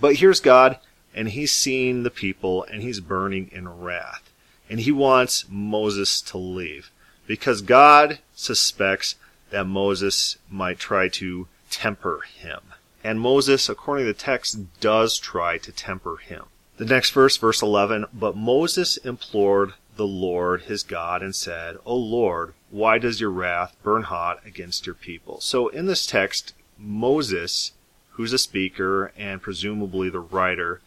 But 0.00 0.16
here's 0.16 0.40
God 0.40 0.78
and 1.14 1.30
he's 1.30 1.52
seeing 1.52 2.04
the 2.04 2.10
people 2.10 2.64
and 2.64 2.82
he's 2.82 3.00
burning 3.00 3.50
in 3.52 3.68
wrath. 3.68 4.30
And 4.70 4.80
he 4.80 4.92
wants 4.92 5.44
Moses 5.50 6.20
to 6.22 6.38
leave 6.38 6.90
because 7.26 7.62
God 7.62 8.20
suspects 8.34 9.16
that 9.52 9.66
Moses 9.66 10.38
might 10.50 10.78
try 10.78 11.08
to 11.08 11.46
temper 11.70 12.22
him. 12.22 12.60
And 13.04 13.20
Moses, 13.20 13.68
according 13.68 14.06
to 14.06 14.12
the 14.12 14.18
text, 14.18 14.80
does 14.80 15.18
try 15.18 15.58
to 15.58 15.70
temper 15.70 16.16
him. 16.16 16.44
The 16.78 16.86
next 16.86 17.10
verse, 17.10 17.36
verse 17.36 17.62
11, 17.62 18.06
But 18.14 18.36
Moses 18.36 18.96
implored 18.96 19.74
the 19.96 20.06
Lord 20.06 20.62
his 20.62 20.82
God 20.82 21.22
and 21.22 21.34
said, 21.34 21.76
O 21.84 21.94
Lord, 21.94 22.54
why 22.70 22.98
does 22.98 23.20
your 23.20 23.30
wrath 23.30 23.76
burn 23.82 24.04
hot 24.04 24.40
against 24.46 24.86
your 24.86 24.94
people? 24.94 25.40
So 25.40 25.68
in 25.68 25.86
this 25.86 26.06
text, 26.06 26.54
Moses, 26.78 27.72
who's 28.12 28.32
a 28.32 28.38
speaker 28.38 29.12
and 29.18 29.42
presumably 29.42 30.08
the 30.08 30.20
writer, 30.20 30.80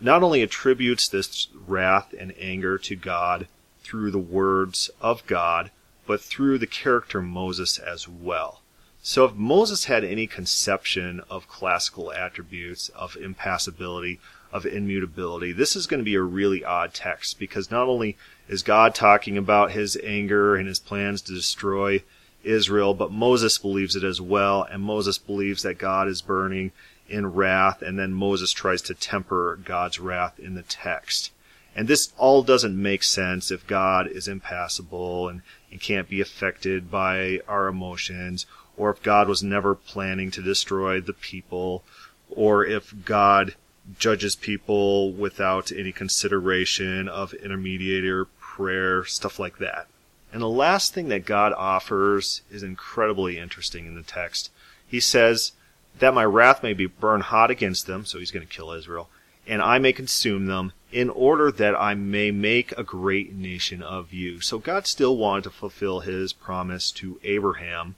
not 0.00 0.22
only 0.22 0.42
attributes 0.42 1.06
this 1.06 1.48
wrath 1.66 2.14
and 2.18 2.32
anger 2.38 2.78
to 2.78 2.96
God 2.96 3.46
through 3.82 4.10
the 4.10 4.18
words 4.18 4.90
of 5.02 5.26
God, 5.26 5.70
but 6.10 6.20
through 6.20 6.58
the 6.58 6.66
character 6.66 7.22
Moses 7.22 7.78
as 7.78 8.08
well. 8.08 8.62
So 9.00 9.26
if 9.26 9.34
Moses 9.34 9.84
had 9.84 10.02
any 10.02 10.26
conception 10.26 11.20
of 11.30 11.46
classical 11.46 12.12
attributes, 12.12 12.88
of 12.88 13.14
impassibility, 13.14 14.18
of 14.52 14.66
immutability, 14.66 15.52
this 15.52 15.76
is 15.76 15.86
going 15.86 16.00
to 16.00 16.04
be 16.04 16.16
a 16.16 16.22
really 16.22 16.64
odd 16.64 16.94
text 16.94 17.38
because 17.38 17.70
not 17.70 17.86
only 17.86 18.16
is 18.48 18.64
God 18.64 18.92
talking 18.92 19.38
about 19.38 19.70
his 19.70 19.96
anger 20.02 20.56
and 20.56 20.66
his 20.66 20.80
plans 20.80 21.22
to 21.22 21.32
destroy 21.32 22.02
Israel, 22.42 22.92
but 22.92 23.12
Moses 23.12 23.56
believes 23.58 23.94
it 23.94 24.02
as 24.02 24.20
well, 24.20 24.64
and 24.64 24.82
Moses 24.82 25.16
believes 25.16 25.62
that 25.62 25.78
God 25.78 26.08
is 26.08 26.22
burning 26.22 26.72
in 27.08 27.34
wrath, 27.34 27.82
and 27.82 27.96
then 27.96 28.14
Moses 28.14 28.50
tries 28.50 28.82
to 28.82 28.94
temper 28.94 29.60
God's 29.64 30.00
wrath 30.00 30.40
in 30.40 30.56
the 30.56 30.62
text. 30.62 31.30
And 31.74 31.86
this 31.88 32.12
all 32.18 32.42
doesn't 32.42 32.80
make 32.80 33.02
sense 33.02 33.50
if 33.50 33.66
God 33.66 34.08
is 34.08 34.26
impassible 34.26 35.28
and, 35.28 35.42
and 35.70 35.80
can't 35.80 36.08
be 36.08 36.20
affected 36.20 36.90
by 36.90 37.40
our 37.46 37.68
emotions, 37.68 38.46
or 38.76 38.90
if 38.90 39.02
God 39.02 39.28
was 39.28 39.42
never 39.42 39.74
planning 39.74 40.30
to 40.32 40.42
destroy 40.42 41.00
the 41.00 41.12
people, 41.12 41.84
or 42.28 42.64
if 42.64 42.94
God 43.04 43.54
judges 43.98 44.36
people 44.36 45.12
without 45.12 45.72
any 45.72 45.92
consideration 45.92 47.08
of 47.08 47.32
intermediator 47.32 48.26
prayer, 48.38 49.04
stuff 49.04 49.38
like 49.38 49.58
that. 49.58 49.86
And 50.32 50.42
the 50.42 50.48
last 50.48 50.94
thing 50.94 51.08
that 51.08 51.24
God 51.24 51.52
offers 51.52 52.42
is 52.50 52.62
incredibly 52.62 53.38
interesting 53.38 53.86
in 53.86 53.94
the 53.94 54.02
text. 54.02 54.50
He 54.86 55.00
says, 55.00 55.52
That 55.98 56.14
my 56.14 56.24
wrath 56.24 56.62
may 56.62 56.72
be 56.72 56.86
burned 56.86 57.24
hot 57.24 57.50
against 57.50 57.86
them, 57.86 58.04
so 58.04 58.18
he's 58.18 58.30
going 58.30 58.46
to 58.46 58.52
kill 58.52 58.72
Israel, 58.72 59.08
and 59.46 59.60
I 59.60 59.78
may 59.78 59.92
consume 59.92 60.46
them, 60.46 60.72
in 60.92 61.08
order 61.10 61.52
that 61.52 61.80
I 61.80 61.94
may 61.94 62.30
make 62.30 62.72
a 62.72 62.82
great 62.82 63.32
nation 63.34 63.82
of 63.82 64.12
you. 64.12 64.40
So 64.40 64.58
God 64.58 64.86
still 64.86 65.16
wanted 65.16 65.44
to 65.44 65.50
fulfill 65.50 66.00
his 66.00 66.32
promise 66.32 66.90
to 66.92 67.20
Abraham 67.22 67.94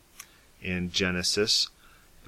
in 0.61 0.91
Genesis, 0.91 1.69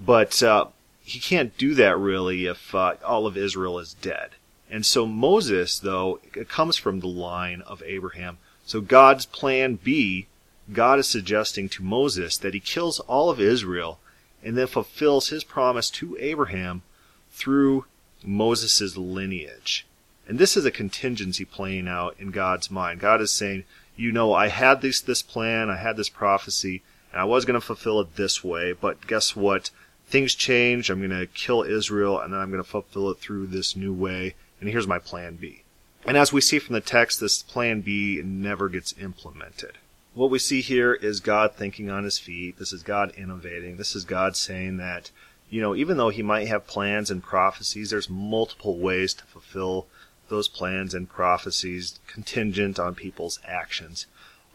but 0.00 0.42
uh, 0.42 0.66
he 1.02 1.21
can't 1.21 1.56
do 1.59 1.75
that 1.75 1.99
really 1.99 2.47
if 2.47 2.75
uh, 2.75 2.94
all 3.04 3.26
of 3.26 3.37
Israel 3.37 3.78
is 3.78 3.94
dead. 3.94 4.30
And 4.71 4.87
so 4.87 5.06
Moses, 5.06 5.78
though, 5.78 6.18
comes 6.49 6.76
from 6.76 7.00
the 7.00 7.06
line 7.06 7.61
of 7.62 7.83
Abraham. 7.85 8.38
So 8.64 8.80
God's 8.80 9.26
plan 9.26 9.76
B, 9.76 10.26
God 10.73 10.99
is 10.99 11.06
suggesting 11.06 11.68
to 11.71 11.83
Moses 11.83 12.38
that 12.38 12.54
he 12.54 12.61
kills 12.61 13.00
all 13.00 13.28
of 13.28 13.38
Israel 13.38 13.99
and 14.42 14.56
then 14.56 14.66
fulfills 14.66 15.28
his 15.28 15.44
promise 15.44 15.90
to 15.90 16.16
Abraham 16.18 16.83
through 17.30 17.85
Moses' 18.25 18.97
lineage. 18.97 19.87
And 20.26 20.38
this 20.38 20.57
is 20.57 20.64
a 20.64 20.71
contingency 20.71 21.45
playing 21.45 21.87
out 21.87 22.16
in 22.19 22.31
God's 22.31 22.71
mind. 22.71 23.00
God 23.00 23.21
is 23.21 23.33
saying, 23.33 23.64
you 23.97 24.11
know, 24.11 24.33
I 24.33 24.49
had 24.49 24.81
this, 24.81 25.00
this 25.00 25.23
plan, 25.23 25.71
I 25.71 25.76
had 25.76 25.97
this 25.97 26.09
prophecy, 26.09 26.83
and 27.12 27.21
I 27.21 27.25
was 27.25 27.45
going 27.45 27.61
to 27.61 27.64
fulfill 27.64 28.00
it 28.00 28.16
this 28.16 28.43
way, 28.43 28.73
but 28.73 29.07
guess 29.07 29.37
what? 29.37 29.71
Things 30.07 30.35
change. 30.35 30.90
I'm 30.90 30.99
going 30.99 31.11
to 31.11 31.26
kill 31.26 31.62
Israel, 31.62 32.19
and 32.19 32.33
then 32.33 32.40
I'm 32.40 32.50
going 32.50 32.62
to 32.62 32.69
fulfill 32.69 33.11
it 33.11 33.19
through 33.19 33.47
this 33.47 33.76
new 33.76 33.93
way. 33.93 34.35
And 34.61 34.69
here's 34.69 34.87
my 34.87 34.99
plan 34.99 35.37
B. 35.37 35.62
And 36.07 36.16
as 36.16 36.33
we 36.33 36.40
see 36.40 36.59
from 36.59 36.75
the 36.75 36.81
text, 36.81 37.21
this 37.21 37.43
plan 37.43 37.81
B 37.81 38.21
never 38.25 38.69
gets 38.69 38.95
implemented. 39.00 39.78
What 40.12 40.31
we 40.31 40.38
see 40.38 40.61
here 40.61 40.95
is 40.95 41.21
God 41.21 41.54
thinking 41.54 41.90
on 41.90 42.04
his 42.04 42.19
feet. 42.19 42.59
This 42.59 42.73
is 42.73 42.83
God 42.83 43.12
innovating. 43.16 43.76
This 43.76 43.97
is 43.97 44.04
God 44.04 44.37
saying 44.37 44.76
that, 44.76 45.11
you 45.50 45.61
know, 45.61 45.75
even 45.75 45.97
though 45.97 46.11
he 46.11 46.23
might 46.23 46.49
have 46.49 46.66
plans 46.66 47.11
and 47.11 47.23
prophecies, 47.23 47.90
there's 47.90 48.11
multiple 48.11 48.78
ways 48.78 49.14
to 49.14 49.25
fulfill 49.25 49.87
those 50.28 50.49
plans 50.49 50.95
and 50.95 51.09
prophecies 51.09 51.99
contingent 52.07 52.78
on 52.78 52.95
people's 52.95 53.38
actions. 53.47 54.07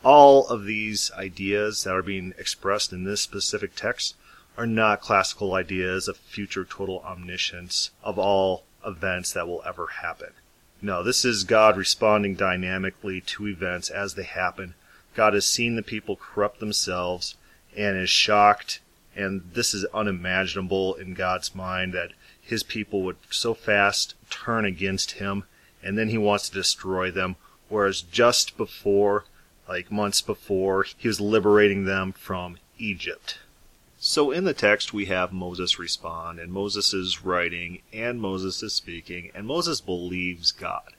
All 0.03 0.47
of 0.47 0.65
these 0.65 1.11
ideas 1.17 1.83
that 1.83 1.93
are 1.93 2.01
being 2.01 2.33
expressed 2.37 2.93
in 2.93 3.03
this 3.03 3.21
specific 3.21 3.75
text 3.75 4.15
are 4.57 4.67
not 4.67 5.01
classical 5.01 5.53
ideas 5.53 6.07
of 6.07 6.17
future 6.17 6.65
total 6.65 7.01
omniscience 7.05 7.91
of 8.03 8.17
all 8.17 8.63
events 8.85 9.31
that 9.33 9.47
will 9.47 9.61
ever 9.65 9.87
happen. 10.01 10.29
No, 10.81 11.03
this 11.03 11.25
is 11.25 11.43
God 11.43 11.75
responding 11.75 12.35
dynamically 12.35 13.21
to 13.21 13.47
events 13.47 13.89
as 13.89 14.13
they 14.15 14.23
happen. 14.23 14.75
God 15.15 15.33
has 15.33 15.45
seen 15.45 15.75
the 15.75 15.83
people 15.83 16.15
corrupt 16.15 16.59
themselves 16.59 17.35
and 17.75 17.97
is 17.97 18.09
shocked, 18.09 18.79
and 19.15 19.49
this 19.53 19.73
is 19.73 19.85
unimaginable 19.93 20.95
in 20.95 21.13
God's 21.13 21.53
mind 21.53 21.93
that 21.93 22.11
his 22.41 22.63
people 22.63 23.03
would 23.03 23.17
so 23.29 23.53
fast 23.53 24.15
turn 24.29 24.65
against 24.65 25.11
him, 25.11 25.43
and 25.83 25.97
then 25.97 26.09
he 26.09 26.17
wants 26.17 26.49
to 26.49 26.55
destroy 26.55 27.11
them, 27.11 27.35
whereas 27.67 28.01
just 28.01 28.57
before, 28.57 29.25
like 29.67 29.91
months 29.91 30.21
before, 30.21 30.85
he 30.97 31.07
was 31.07 31.21
liberating 31.21 31.85
them 31.85 32.11
from 32.11 32.57
Egypt. 32.77 33.39
So 34.01 34.31
in 34.31 34.45
the 34.45 34.53
text, 34.53 34.93
we 34.93 35.05
have 35.05 35.33
Moses 35.33 35.77
respond, 35.77 36.39
and 36.39 36.53
Moses 36.53 36.93
is 36.93 37.25
writing, 37.25 37.81
and 37.91 38.21
Moses 38.21 38.63
is 38.63 38.73
speaking, 38.73 39.29
and 39.35 39.45
Moses 39.45 39.81
believes 39.81 40.51
God. 40.51 40.93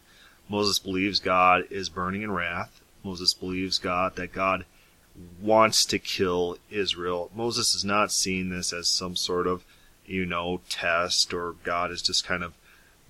Moses 0.50 0.78
believes 0.78 1.18
God 1.20 1.64
is 1.70 1.88
burning 1.88 2.22
in 2.22 2.32
wrath. 2.32 2.80
Moses 3.02 3.32
believes 3.32 3.78
God 3.78 4.16
that 4.16 4.32
God 4.32 4.66
wants 5.40 5.86
to 5.86 5.98
kill 5.98 6.58
Israel. 6.70 7.30
Moses 7.34 7.74
is 7.74 7.84
not 7.84 8.12
seeing 8.12 8.50
this 8.50 8.72
as 8.72 8.88
some 8.88 9.16
sort 9.16 9.46
of, 9.46 9.64
you 10.04 10.26
know, 10.26 10.60
test, 10.68 11.32
or 11.32 11.54
God 11.64 11.90
is 11.90 12.02
just 12.02 12.26
kind 12.26 12.44
of 12.44 12.52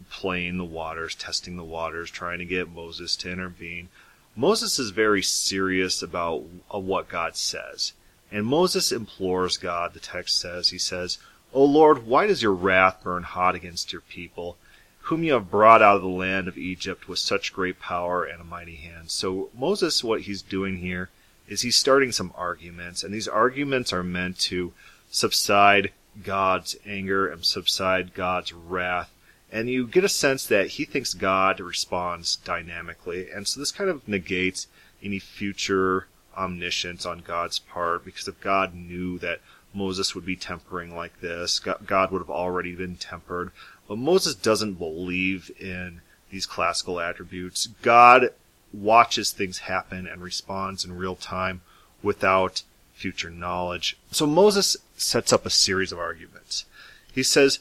playing 0.08 0.58
the 0.58 0.64
waters, 0.64 1.14
testing 1.14 1.56
the 1.56 1.64
waters, 1.64 2.10
trying 2.10 2.38
to 2.38 2.44
get 2.44 2.70
Moses 2.70 3.16
to 3.16 3.30
intervene. 3.30 3.88
Moses 4.36 4.78
is 4.78 4.90
very 4.90 5.22
serious 5.22 6.02
about 6.02 6.44
uh, 6.72 6.78
what 6.78 7.08
God 7.08 7.36
says. 7.36 7.92
And 8.32 8.46
Moses 8.46 8.92
implores 8.92 9.56
God, 9.56 9.92
the 9.92 10.00
text 10.00 10.38
says, 10.38 10.70
he 10.70 10.78
says, 10.78 11.18
O 11.52 11.64
Lord, 11.64 12.06
why 12.06 12.26
does 12.28 12.42
your 12.42 12.52
wrath 12.52 13.02
burn 13.02 13.24
hot 13.24 13.56
against 13.56 13.92
your 13.92 14.02
people, 14.02 14.56
whom 15.00 15.24
you 15.24 15.32
have 15.32 15.50
brought 15.50 15.82
out 15.82 15.96
of 15.96 16.02
the 16.02 16.08
land 16.08 16.46
of 16.46 16.56
Egypt 16.56 17.08
with 17.08 17.18
such 17.18 17.52
great 17.52 17.80
power 17.80 18.24
and 18.24 18.40
a 18.40 18.44
mighty 18.44 18.76
hand? 18.76 19.10
So 19.10 19.50
Moses, 19.58 20.04
what 20.04 20.22
he's 20.22 20.42
doing 20.42 20.78
here 20.78 21.10
is 21.48 21.62
he's 21.62 21.76
starting 21.76 22.12
some 22.12 22.32
arguments, 22.36 23.02
and 23.02 23.12
these 23.12 23.26
arguments 23.26 23.92
are 23.92 24.04
meant 24.04 24.38
to 24.38 24.72
subside 25.10 25.90
God's 26.22 26.76
anger 26.86 27.26
and 27.28 27.44
subside 27.44 28.14
God's 28.14 28.52
wrath. 28.52 29.10
And 29.52 29.68
you 29.68 29.86
get 29.86 30.04
a 30.04 30.08
sense 30.08 30.46
that 30.46 30.68
he 30.68 30.84
thinks 30.84 31.12
God 31.12 31.60
responds 31.60 32.36
dynamically. 32.36 33.30
And 33.30 33.48
so 33.48 33.58
this 33.58 33.72
kind 33.72 33.90
of 33.90 34.06
negates 34.06 34.68
any 35.02 35.18
future 35.18 36.06
omniscience 36.36 37.04
on 37.04 37.20
God's 37.20 37.58
part 37.58 38.04
because 38.04 38.28
if 38.28 38.40
God 38.40 38.74
knew 38.74 39.18
that 39.18 39.40
Moses 39.74 40.14
would 40.14 40.24
be 40.24 40.36
tempering 40.36 40.94
like 40.94 41.20
this, 41.20 41.58
God 41.58 42.10
would 42.10 42.20
have 42.20 42.30
already 42.30 42.74
been 42.74 42.96
tempered. 42.96 43.50
But 43.88 43.98
Moses 43.98 44.34
doesn't 44.34 44.74
believe 44.74 45.50
in 45.58 46.00
these 46.30 46.46
classical 46.46 47.00
attributes. 47.00 47.66
God 47.82 48.30
watches 48.72 49.32
things 49.32 49.58
happen 49.58 50.06
and 50.06 50.22
responds 50.22 50.84
in 50.84 50.96
real 50.96 51.16
time 51.16 51.60
without 52.02 52.62
future 52.92 53.30
knowledge. 53.30 53.96
So 54.12 54.26
Moses 54.26 54.76
sets 54.96 55.32
up 55.32 55.44
a 55.44 55.50
series 55.50 55.90
of 55.90 55.98
arguments. 55.98 56.66
He 57.12 57.22
says, 57.22 57.58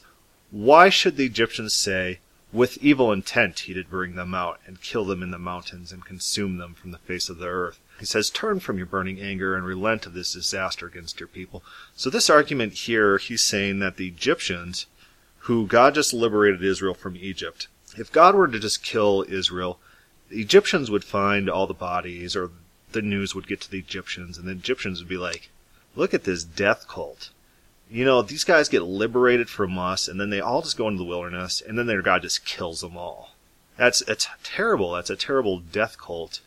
Why 0.50 0.88
should 0.88 1.16
the 1.16 1.26
Egyptians 1.26 1.72
say, 1.72 2.18
with 2.52 2.78
evil 2.78 3.12
intent 3.12 3.60
he 3.60 3.72
did 3.72 3.88
bring 3.88 4.16
them 4.16 4.34
out 4.34 4.60
and 4.66 4.82
kill 4.82 5.04
them 5.04 5.22
in 5.22 5.30
the 5.30 5.38
mountains 5.38 5.92
and 5.92 6.04
consume 6.04 6.58
them 6.58 6.74
from 6.74 6.90
the 6.90 6.98
face 6.98 7.28
of 7.28 7.38
the 7.38 7.46
earth? 7.46 7.78
He 8.00 8.06
says, 8.06 8.30
Turn 8.30 8.58
from 8.58 8.76
your 8.76 8.86
burning 8.86 9.20
anger 9.20 9.54
and 9.54 9.64
relent 9.64 10.06
of 10.06 10.14
this 10.14 10.32
disaster 10.32 10.86
against 10.86 11.20
your 11.20 11.28
people. 11.28 11.62
So, 11.94 12.10
this 12.10 12.28
argument 12.28 12.72
here, 12.72 13.18
he's 13.18 13.42
saying 13.42 13.78
that 13.78 13.96
the 13.96 14.08
Egyptians, 14.08 14.86
who 15.40 15.66
God 15.66 15.94
just 15.94 16.12
liberated 16.12 16.64
Israel 16.64 16.94
from 16.94 17.16
Egypt, 17.16 17.68
if 17.96 18.10
God 18.10 18.34
were 18.34 18.48
to 18.48 18.58
just 18.58 18.82
kill 18.82 19.24
Israel, 19.28 19.78
the 20.30 20.40
Egyptians 20.40 20.90
would 20.90 21.04
find 21.04 21.48
all 21.48 21.66
the 21.66 21.74
bodies, 21.74 22.34
or 22.34 22.50
the 22.92 23.02
news 23.02 23.34
would 23.34 23.46
get 23.46 23.60
to 23.60 23.70
the 23.70 23.78
Egyptians, 23.78 24.36
and 24.38 24.48
the 24.48 24.52
Egyptians 24.52 24.98
would 24.98 25.08
be 25.08 25.16
like, 25.16 25.50
Look 25.94 26.12
at 26.12 26.24
this 26.24 26.42
death 26.42 26.88
cult. 26.88 27.30
You 27.90 28.04
know, 28.04 28.22
these 28.22 28.44
guys 28.44 28.68
get 28.68 28.82
liberated 28.82 29.48
from 29.48 29.78
us, 29.78 30.06
and 30.06 30.20
then 30.20 30.30
they 30.30 30.40
all 30.40 30.62
just 30.62 30.76
go 30.76 30.86
into 30.86 30.98
the 30.98 31.08
wilderness, 31.08 31.60
and 31.60 31.76
then 31.76 31.86
their 31.86 32.02
God 32.02 32.22
just 32.22 32.44
kills 32.44 32.80
them 32.82 32.96
all. 32.96 33.30
That's 33.76 34.02
it's 34.02 34.28
terrible. 34.44 34.92
That's 34.92 35.10
a 35.10 35.16
terrible 35.16 35.58
death 35.58 35.98
cult. 35.98 36.40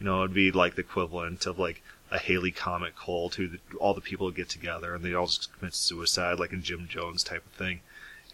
You 0.00 0.06
know, 0.06 0.24
it'd 0.24 0.34
be 0.34 0.50
like 0.50 0.74
the 0.74 0.80
equivalent 0.80 1.46
of 1.46 1.58
like 1.58 1.82
a 2.10 2.18
Haley 2.18 2.50
Comet 2.50 2.94
cult, 2.96 3.34
who 3.34 3.48
the, 3.48 3.58
all 3.78 3.94
the 3.94 4.00
people 4.00 4.30
get 4.30 4.48
together 4.48 4.94
and 4.94 5.04
they 5.04 5.14
all 5.14 5.26
just 5.26 5.52
commit 5.58 5.74
suicide, 5.74 6.38
like 6.38 6.52
a 6.52 6.56
Jim 6.56 6.88
Jones 6.88 7.22
type 7.22 7.44
of 7.44 7.52
thing. 7.52 7.80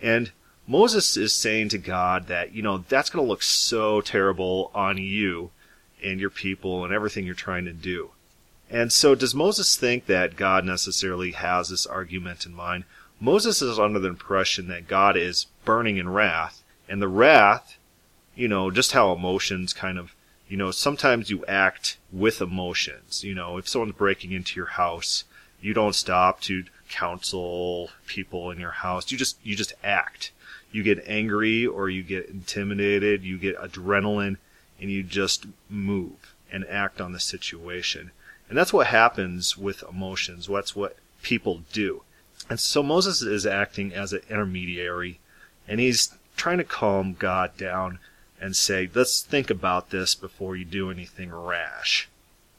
And 0.01 0.33
Moses 0.67 1.17
is 1.17 1.35
saying 1.35 1.71
to 1.71 1.79
God 1.79 2.29
that, 2.29 2.53
you 2.55 2.63
know, 2.63 2.79
that's 2.89 3.11
going 3.11 3.25
to 3.25 3.29
look 3.29 3.43
so 3.43 4.01
terrible 4.01 4.71
on 4.75 4.99
you 4.99 5.51
and 6.03 6.21
your 6.21 6.31
people 6.31 6.85
and 6.85 6.93
everything 6.93 7.27
you're 7.27 7.35
trying 7.35 7.65
to 7.65 7.73
do. 7.73 8.11
And 8.75 8.93
so, 8.93 9.15
does 9.15 9.37
Moses 9.37 9.77
think 9.77 10.07
that 10.07 10.35
God 10.35 10.65
necessarily 10.65 11.31
has 11.31 11.69
this 11.69 11.87
argument 11.87 12.45
in 12.45 12.53
mind? 12.53 12.83
Moses 13.21 13.63
is 13.63 13.79
under 13.79 14.01
the 14.01 14.09
impression 14.09 14.67
that 14.67 14.89
God 14.89 15.17
is 15.17 15.47
burning 15.65 15.97
in 15.97 16.09
wrath, 16.09 16.65
and 16.89 17.01
the 17.01 17.07
wrath, 17.07 17.79
you 18.35 18.49
know, 18.49 18.73
just 18.73 18.91
how 18.91 19.13
emotions 19.13 19.73
kind 19.73 19.97
of 19.97 20.17
you 20.49 20.57
know, 20.57 20.73
sometimes 20.73 21.31
you 21.31 21.47
act 21.47 21.99
with 22.13 22.41
emotions. 22.41 23.23
You 23.23 23.33
know, 23.37 23.59
if 23.59 23.69
someone's 23.69 23.95
breaking 23.95 24.33
into 24.33 24.57
your 24.57 24.67
house, 24.67 25.23
you 25.61 25.73
don't 25.73 25.95
stop 25.95 26.41
to 26.43 26.65
counsel 26.91 27.91
people 28.09 28.51
in 28.51 28.59
your 28.59 28.73
house. 28.73 29.13
You 29.13 29.17
just 29.17 29.39
you 29.45 29.55
just 29.55 29.75
act. 29.85 30.33
You 30.73 30.83
get 30.83 31.05
angry 31.07 31.65
or 31.65 31.89
you 31.89 32.03
get 32.03 32.29
intimidated, 32.29 33.23
you 33.23 33.39
get 33.39 33.57
adrenaline 33.57 34.39
and 34.81 34.91
you 34.91 35.05
just 35.05 35.47
move 35.71 36.35
and 36.51 36.67
act 36.67 37.01
on 37.01 37.13
the 37.13 37.21
situation. 37.21 38.11
And 38.49 38.59
that's 38.59 38.73
what 38.73 38.89
happens 38.89 39.57
with 39.57 39.83
emotions. 39.89 40.49
That's 40.49 40.77
what 40.77 40.97
people 41.23 41.63
do. 41.73 42.03
And 42.51 42.61
so 42.61 42.83
Moses 42.83 43.23
is 43.23 43.47
acting 43.47 43.95
as 43.95 44.13
an 44.13 44.21
intermediary 44.29 45.19
and 45.67 45.81
he's 45.81 46.15
trying 46.37 46.59
to 46.59 46.65
calm 46.65 47.15
God 47.19 47.57
down 47.57 47.99
and 48.41 48.55
say, 48.55 48.91
let's 48.95 49.23
think 49.23 49.49
about 49.49 49.91
this 49.91 50.15
before 50.15 50.57
you 50.57 50.65
do 50.65 50.91
anything 50.91 51.33
rash. 51.33 52.09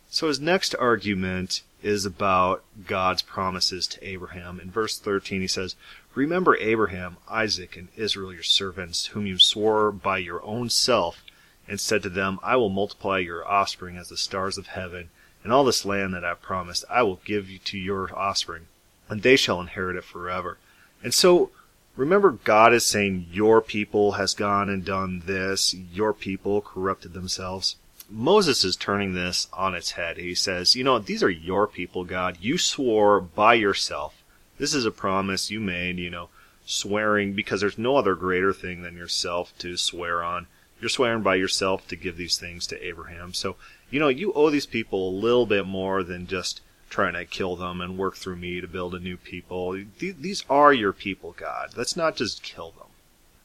So 0.10 0.28
his 0.28 0.40
next 0.40 0.74
argument 0.76 1.62
is 1.84 2.06
about 2.06 2.64
God's 2.88 3.22
promises 3.22 3.86
to 3.88 4.08
Abraham. 4.08 4.60
In 4.60 4.72
verse 4.72 4.98
13, 4.98 5.42
he 5.42 5.48
says, 5.48 5.76
Remember 6.16 6.58
Abraham, 6.58 7.18
Isaac, 7.30 7.76
and 7.76 7.90
Israel, 7.96 8.34
your 8.34 8.42
servants, 8.42 9.08
whom 9.08 9.28
you 9.28 9.38
swore 9.38 9.92
by 9.92 10.18
your 10.18 10.44
own 10.44 10.70
self, 10.70 11.24
and 11.68 11.80
said 11.80 12.02
to 12.04 12.10
them, 12.10 12.40
I 12.42 12.56
will 12.56 12.70
multiply 12.70 13.20
your 13.20 13.48
offspring 13.48 13.98
as 13.98 14.10
the 14.10 14.18
stars 14.18 14.58
of 14.58 14.68
heaven, 14.68 15.10
and 15.46 15.54
all 15.54 15.64
this 15.64 15.86
land 15.86 16.14
that 16.14 16.26
I 16.26 16.34
promised 16.34 16.84
I 16.90 17.04
will 17.04 17.22
give 17.24 17.48
to 17.64 17.78
your 17.78 18.14
offspring, 18.14 18.68
and 19.08 19.22
they 19.22 19.38
shall 19.38 19.62
inherit 19.62 19.96
it 19.96 20.04
forever. 20.04 20.58
And 21.02 21.14
so 21.14 21.52
Remember, 21.96 22.32
God 22.32 22.74
is 22.74 22.84
saying, 22.84 23.28
Your 23.32 23.62
people 23.62 24.14
has 24.14 24.34
gone 24.34 24.70
and 24.70 24.84
done 24.84 25.24
this, 25.26 25.74
your 25.74 26.14
people 26.14 26.62
corrupted 26.62 27.14
themselves. 27.14 27.78
Moses 28.10 28.66
is 28.66 28.76
turning 28.76 29.14
this 29.14 29.48
on 29.54 29.74
its 29.74 29.92
head. 29.92 30.18
He 30.18 30.36
says, 30.36 30.76
You 30.76 30.84
know, 30.84 31.00
these 31.00 31.24
are 31.24 31.30
your 31.30 31.68
people, 31.68 32.04
God. 32.04 32.38
You 32.42 32.58
swore 32.58 33.22
by 33.22 33.54
yourself. 33.54 34.22
This 34.58 34.74
is 34.74 34.86
a 34.86 34.92
promise 34.92 35.50
you 35.50 35.62
made, 35.62 35.98
you 35.98 36.10
know, 36.10 36.30
swearing 36.66 37.34
because 37.34 37.62
there's 37.62 37.78
no 37.78 37.96
other 37.96 38.16
greater 38.16 38.52
thing 38.52 38.82
than 38.82 38.98
yourself 38.98 39.54
to 39.60 39.78
swear 39.78 40.22
on. 40.22 40.48
You're 40.86 40.90
swearing 40.92 41.24
by 41.24 41.34
yourself 41.34 41.88
to 41.88 41.96
give 41.96 42.16
these 42.16 42.38
things 42.38 42.68
to 42.68 42.88
Abraham. 42.88 43.34
So, 43.34 43.56
you 43.90 44.00
know, 44.00 44.08
you 44.08 44.32
owe 44.34 44.52
these 44.52 44.68
people 44.68 45.10
a 45.10 45.20
little 45.20 45.48
bit 45.48 45.66
more 45.66 46.04
than 46.04 46.28
just 46.28 46.62
trying 46.92 47.14
to 47.14 47.26
kill 47.26 47.56
them 47.56 47.82
and 47.82 47.98
work 47.98 48.18
through 48.18 48.36
me 48.36 48.62
to 48.62 48.68
build 48.68 48.94
a 48.94 49.00
new 49.00 49.18
people. 49.18 49.82
These 49.98 50.46
are 50.48 50.72
your 50.72 50.94
people, 50.94 51.34
God. 51.36 51.72
Let's 51.76 51.98
not 51.98 52.16
just 52.16 52.44
kill 52.44 52.70
them. 52.70 52.90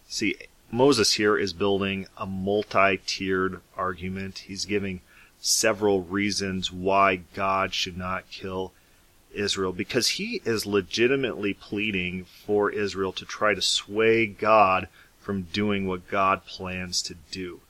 See, 0.07 0.37
Moses 0.71 1.15
here 1.15 1.39
is 1.39 1.55
building 1.55 2.09
a 2.19 2.27
multi 2.27 2.99
tiered 3.07 3.63
argument. 3.75 4.41
He's 4.41 4.67
giving 4.67 5.01
several 5.41 6.03
reasons 6.03 6.71
why 6.71 7.23
God 7.33 7.73
should 7.73 7.97
not 7.97 8.31
kill 8.31 8.75
Israel 9.33 9.73
because 9.73 10.09
he 10.09 10.43
is 10.45 10.67
legitimately 10.67 11.55
pleading 11.55 12.27
for 12.27 12.71
Israel 12.71 13.13
to 13.13 13.25
try 13.25 13.55
to 13.55 13.63
sway 13.63 14.27
God 14.27 14.89
from 15.31 15.43
doing 15.43 15.87
what 15.87 16.09
God 16.09 16.45
plans 16.45 17.01
to 17.03 17.15
do. 17.31 17.61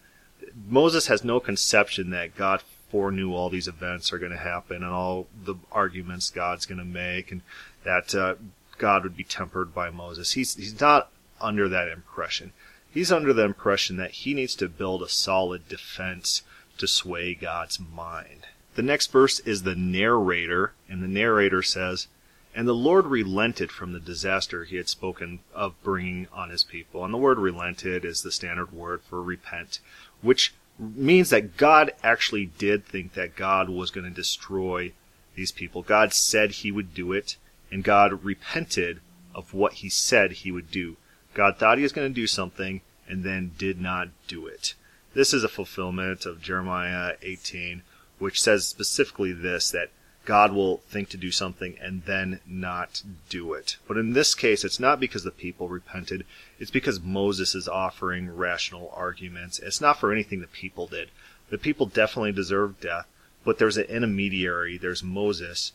Moses 0.67 1.09
has 1.09 1.23
no 1.23 1.41
conception 1.41 2.09
that 2.09 2.35
God 2.35 2.63
foreknew 2.91 3.35
all 3.35 3.51
these 3.51 3.69
events 3.69 4.15
are 4.15 4.19
going 4.19 4.33
to 4.33 4.39
happen 4.39 4.77
and 4.77 4.87
all 4.87 5.27
the 5.45 5.57
arguments 5.71 6.31
God's 6.31 6.65
going 6.65 6.79
to 6.79 6.87
make, 6.87 7.31
and 7.31 7.43
that 7.85 8.15
uh, 8.15 8.37
God 8.79 9.03
would 9.03 9.15
be 9.15 9.25
tempered 9.25 9.75
by 9.75 9.91
Moses. 9.91 10.33
He's 10.33 10.55
he's 10.55 10.81
not 10.81 11.11
under 11.39 11.69
that 11.69 11.89
impression. 11.89 12.55
He's 12.91 13.13
under 13.13 13.35
the 13.35 13.45
impression 13.45 13.99
that 13.99 14.13
he 14.13 14.33
needs 14.33 14.55
to 14.55 14.67
build 14.67 15.03
a 15.03 15.09
solid 15.11 15.69
defense 15.69 16.41
to 16.79 16.87
sway 16.87 17.35
God's 17.35 17.79
mind. 17.79 18.47
The 18.75 18.83
next 18.83 19.13
verse 19.13 19.39
is 19.41 19.65
the 19.65 19.75
narrator, 19.75 20.73
and 20.89 21.03
the 21.03 21.09
narrator 21.09 21.61
says, 21.61 22.07
And 22.55 22.67
the 22.67 22.75
Lord 22.75 23.07
relented 23.07 23.71
from 23.71 23.93
the 23.93 24.01
disaster 24.01 24.65
he 24.65 24.77
had 24.77 24.89
spoken 24.89 25.41
of 25.55 25.81
bringing 25.83 26.27
on 26.33 26.51
his 26.51 26.65
people. 26.65 27.05
And 27.05 27.15
the 27.15 27.19
word 27.19 27.39
relented 27.39 28.05
is 28.05 28.23
the 28.23 28.33
standard 28.33 28.73
word 28.73 29.03
for 29.03 29.23
repent, 29.23 29.79
which 30.21 30.53
means 30.79 31.31
that 31.31 31.57
God 31.57 31.93
actually 32.03 32.47
did 32.47 32.85
think 32.85 33.13
that 33.15 33.37
God 33.37 33.69
was 33.69 33.91
going 33.91 34.05
to 34.05 34.11
destroy 34.11 34.93
these 35.35 35.53
people. 35.53 35.83
God 35.83 36.13
said 36.13 36.51
he 36.51 36.73
would 36.73 36.95
do 36.95 37.13
it, 37.13 37.37
and 37.71 37.85
God 37.85 38.25
repented 38.25 39.01
of 39.35 39.55
what 39.55 39.75
he 39.75 39.89
said 39.89 40.33
he 40.33 40.51
would 40.51 40.71
do. 40.71 40.97
God 41.35 41.57
thought 41.57 41.79
he 41.79 41.83
was 41.83 41.93
going 41.93 42.09
to 42.09 42.15
do 42.15 42.27
something 42.27 42.81
and 43.09 43.23
then 43.23 43.53
did 43.57 43.81
not 43.81 44.09
do 44.27 44.47
it. 44.47 44.75
This 45.15 45.33
is 45.33 45.45
a 45.45 45.49
fulfillment 45.49 46.27
of 46.27 46.43
Jeremiah 46.43 47.15
18, 47.23 47.83
which 48.19 48.41
says 48.41 48.67
specifically 48.67 49.33
this 49.33 49.71
that 49.71 49.91
God 50.31 50.53
will 50.53 50.77
think 50.89 51.09
to 51.09 51.17
do 51.17 51.33
something 51.33 51.77
and 51.83 52.05
then 52.05 52.39
not 52.47 53.03
do 53.29 53.53
it. 53.53 53.79
But 53.89 53.97
in 53.97 54.13
this 54.13 54.33
case, 54.37 54.65
it's 54.65 54.79
not 54.79 55.01
because 55.01 55.25
the 55.25 55.33
people 55.33 55.69
repented. 55.69 56.25
It's 56.61 56.71
because 56.71 57.01
Moses 57.01 57.57
is 57.57 57.67
offering 57.67 58.37
rational 58.37 58.93
arguments. 58.95 59.59
It's 59.59 59.81
not 59.81 59.99
for 59.99 60.13
anything 60.13 60.41
the 60.41 60.47
people 60.47 60.87
did. 60.87 61.11
The 61.49 61.59
people 61.59 61.87
definitely 61.87 62.31
deserve 62.31 62.81
death, 62.81 63.09
but 63.45 63.59
there's 63.59 63.77
an 63.77 63.87
intermediary. 63.87 64.79
There's 64.79 65.03
Moses 65.03 65.73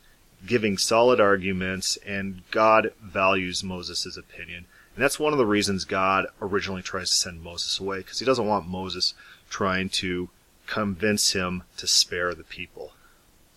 giving 0.47 0.77
solid 0.77 1.19
arguments, 1.19 1.97
and 2.05 2.49
God 2.49 2.93
values 3.03 3.61
Moses' 3.61 4.15
opinion. 4.15 4.67
And 4.95 5.03
that's 5.03 5.19
one 5.19 5.33
of 5.33 5.37
the 5.37 5.45
reasons 5.45 5.83
God 5.83 6.27
originally 6.41 6.81
tries 6.81 7.09
to 7.09 7.17
send 7.17 7.43
Moses 7.43 7.77
away, 7.77 7.97
because 7.97 8.19
he 8.19 8.25
doesn't 8.25 8.47
want 8.47 8.69
Moses 8.69 9.15
trying 9.49 9.89
to 9.89 10.29
convince 10.65 11.33
him 11.33 11.63
to 11.75 11.87
spare 11.87 12.33
the 12.33 12.45
people. 12.45 12.93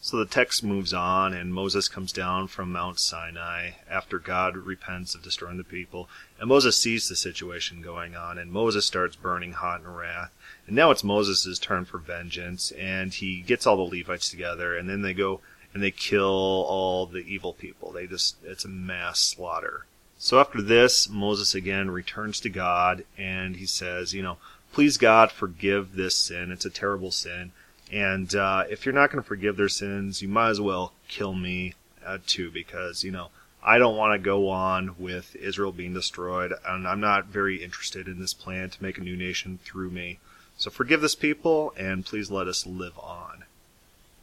So 0.01 0.17
the 0.17 0.27
text 0.27 0.63
moves 0.63 0.95
on, 0.95 1.35
and 1.35 1.53
Moses 1.53 1.89
comes 1.89 2.13
down 2.13 2.47
from 2.47 2.71
Mount 2.71 3.01
Sinai 3.01 3.73
after 3.91 4.19
God 4.19 4.57
repents 4.57 5.15
of 5.15 5.23
destroying 5.23 5.57
the 5.57 5.65
people. 5.65 6.09
And 6.39 6.49
Moses 6.49 6.77
sees 6.77 7.09
the 7.09 7.17
situation 7.17 7.83
going 7.83 8.15
on, 8.15 8.39
and 8.39 8.53
Moses 8.53 8.87
starts 8.87 9.17
burning 9.17 9.53
hot 9.53 9.81
in 9.81 9.89
wrath. 9.89 10.31
And 10.67 10.77
now 10.77 10.93
it's 10.93 11.03
Moses' 11.03 11.59
turn 11.59 11.85
for 11.85 11.99
vengeance, 11.99 12.71
and 12.73 13.13
he 13.13 13.41
gets 13.41 13.67
all 13.67 13.77
the 13.77 13.99
Levites 13.99 14.31
together, 14.31 14.77
and 14.77 14.89
then 14.89 15.03
they 15.03 15.15
go 15.15 15.41
and 15.75 15.83
they 15.83 15.91
kill 15.91 16.25
all 16.25 17.05
the 17.05 17.19
evil 17.19 17.53
people. 17.53 17.93
They 17.93 18.07
just, 18.07 18.37
it's 18.45 18.65
a 18.65 18.69
mass 18.69 19.21
slaughter. 19.21 19.87
So 20.17 20.41
after 20.41 20.63
this, 20.63 21.09
Moses 21.09 21.55
again 21.55 21.91
returns 21.91 22.41
to 22.41 22.49
God, 22.49 23.05
and 23.19 23.57
he 23.57 23.67
says, 23.67 24.15
you 24.15 24.23
know, 24.23 24.39
please 24.73 24.97
God 24.97 25.31
forgive 25.31 25.95
this 25.95 26.15
sin. 26.15 26.51
It's 26.51 26.65
a 26.65 26.71
terrible 26.71 27.11
sin. 27.11 27.53
And 27.93 28.35
uh, 28.35 28.65
if 28.69 28.85
you're 28.85 28.95
not 28.95 29.11
going 29.11 29.23
to 29.23 29.27
forgive 29.29 29.57
their 29.57 29.69
sins, 29.69 30.21
you 30.21 30.29
might 30.29 30.51
as 30.51 30.61
well 30.61 30.93
kill 31.09 31.33
me 31.33 31.75
uh, 32.05 32.19
too, 32.27 32.51
because 32.51 33.03
you 33.05 33.11
know 33.11 33.31
I 33.63 33.79
don't 33.79 33.97
want 33.97 34.13
to 34.13 34.25
go 34.25 34.49
on 34.49 34.95
with 34.99 35.35
Israel 35.37 35.73
being 35.73 35.95
destroyed, 35.95 36.53
and 36.67 36.87
I'm 36.87 37.01
not 37.01 37.27
very 37.27 37.63
interested 37.63 38.07
in 38.07 38.21
this 38.21 38.35
plan 38.35 38.71
to 38.71 38.83
make 38.83 38.99
a 38.99 39.03
new 39.03 39.17
nation 39.17 39.59
through 39.65 39.91
me. 39.91 40.19
So 40.57 40.71
forgive 40.71 41.01
this 41.01 41.15
people, 41.15 41.73
and 41.77 42.05
please 42.05 42.31
let 42.31 42.47
us 42.47 42.67
live 42.67 42.99
on. 42.99 43.45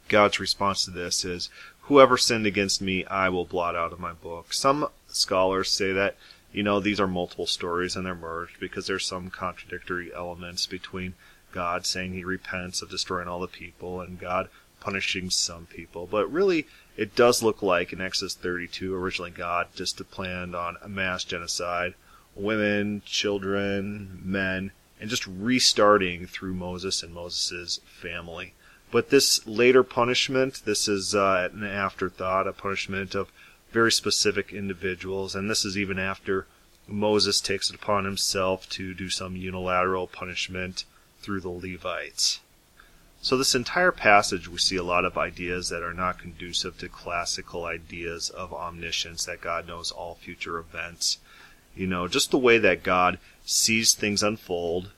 God's 0.08 0.38
response 0.38 0.84
to 0.84 0.90
this 0.90 1.24
is, 1.24 1.48
"Whoever 1.82 2.16
sinned 2.16 2.46
against 2.46 2.80
me, 2.80 3.04
I 3.06 3.28
will 3.28 3.44
blot 3.44 3.74
out 3.74 3.92
of 3.92 3.98
my 3.98 4.12
book." 4.12 4.52
Some 4.52 4.88
scholars 5.08 5.70
say 5.70 5.92
that 5.92 6.16
you 6.52 6.62
know 6.62 6.78
these 6.78 7.00
are 7.00 7.08
multiple 7.08 7.46
stories 7.46 7.96
and 7.96 8.06
they're 8.06 8.14
merged 8.14 8.60
because 8.60 8.86
there's 8.86 9.04
some 9.04 9.30
contradictory 9.30 10.14
elements 10.14 10.66
between 10.66 11.14
God 11.56 11.86
saying 11.86 12.12
he 12.12 12.22
repents 12.22 12.82
of 12.82 12.90
destroying 12.90 13.28
all 13.28 13.40
the 13.40 13.48
people 13.48 14.02
and 14.02 14.20
God 14.20 14.50
punishing 14.78 15.30
some 15.30 15.64
people. 15.64 16.06
But 16.06 16.30
really, 16.30 16.66
it 16.98 17.16
does 17.16 17.42
look 17.42 17.62
like 17.62 17.94
in 17.94 18.00
Exodus 18.02 18.34
32, 18.34 18.94
originally 18.94 19.30
God 19.30 19.68
just 19.74 19.98
planned 20.10 20.54
on 20.54 20.76
a 20.82 20.88
mass 20.88 21.24
genocide, 21.24 21.94
women, 22.34 23.00
children, 23.06 24.20
men, 24.22 24.72
and 25.00 25.08
just 25.08 25.26
restarting 25.26 26.26
through 26.26 26.52
Moses 26.52 27.02
and 27.02 27.14
Moses' 27.14 27.80
family. 27.86 28.52
But 28.90 29.08
this 29.08 29.46
later 29.46 29.82
punishment, 29.82 30.60
this 30.66 30.86
is 30.88 31.14
uh, 31.14 31.48
an 31.54 31.64
afterthought, 31.64 32.46
a 32.46 32.52
punishment 32.52 33.14
of 33.14 33.32
very 33.72 33.90
specific 33.90 34.52
individuals, 34.52 35.34
and 35.34 35.48
this 35.48 35.64
is 35.64 35.78
even 35.78 35.98
after 35.98 36.46
Moses 36.86 37.40
takes 37.40 37.70
it 37.70 37.76
upon 37.76 38.04
himself 38.04 38.68
to 38.70 38.92
do 38.92 39.08
some 39.08 39.36
unilateral 39.36 40.06
punishment 40.06 40.84
through 41.26 41.40
the 41.40 41.48
Levites. 41.48 42.38
So, 43.20 43.36
this 43.36 43.56
entire 43.56 43.90
passage, 43.90 44.46
we 44.46 44.58
see 44.58 44.76
a 44.76 44.84
lot 44.84 45.04
of 45.04 45.18
ideas 45.18 45.68
that 45.70 45.82
are 45.82 45.92
not 45.92 46.20
conducive 46.20 46.78
to 46.78 46.88
classical 46.88 47.64
ideas 47.64 48.30
of 48.30 48.54
omniscience, 48.54 49.24
that 49.24 49.40
God 49.40 49.66
knows 49.66 49.90
all 49.90 50.14
future 50.14 50.58
events. 50.58 51.18
You 51.74 51.88
know, 51.88 52.06
just 52.06 52.30
the 52.30 52.38
way 52.38 52.58
that 52.58 52.84
God 52.84 53.18
sees 53.44 53.92
things 53.92 54.22
unfold 54.22 54.92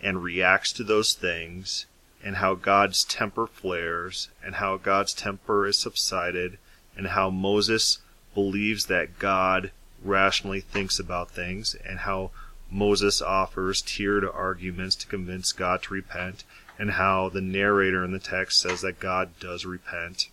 and 0.00 0.22
reacts 0.22 0.72
to 0.74 0.84
those 0.84 1.14
things, 1.14 1.86
and 2.22 2.36
how 2.36 2.54
God's 2.54 3.02
temper 3.02 3.48
flares, 3.48 4.28
and 4.44 4.54
how 4.54 4.76
God's 4.76 5.12
temper 5.12 5.66
is 5.66 5.78
subsided, 5.78 6.58
and 6.96 7.08
how 7.08 7.28
Moses 7.28 7.98
believes 8.34 8.86
that 8.86 9.18
God 9.18 9.72
rationally 10.00 10.60
thinks 10.60 11.00
about 11.00 11.32
things, 11.32 11.74
and 11.84 12.00
how 12.00 12.30
Moses 12.70 13.22
offers 13.22 13.82
tiered 13.82 14.24
arguments 14.24 14.96
to 14.96 15.06
convince 15.06 15.52
God 15.52 15.82
to 15.84 15.94
repent, 15.94 16.44
and 16.78 16.92
how 16.92 17.28
the 17.28 17.40
narrator 17.40 18.04
in 18.04 18.12
the 18.12 18.18
text 18.18 18.60
says 18.60 18.80
that 18.82 19.00
God 19.00 19.30
does 19.40 19.64
repent. 19.64 20.28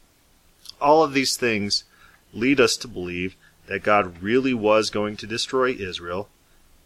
All 0.82 1.04
of 1.04 1.14
these 1.14 1.38
things 1.38 1.84
lead 2.34 2.60
us 2.60 2.76
to 2.78 2.88
believe 2.88 3.36
that 3.68 3.84
God 3.84 4.22
really 4.22 4.54
was 4.54 4.90
going 4.90 5.16
to 5.18 5.28
destroy 5.28 5.72
Israel. 5.72 6.28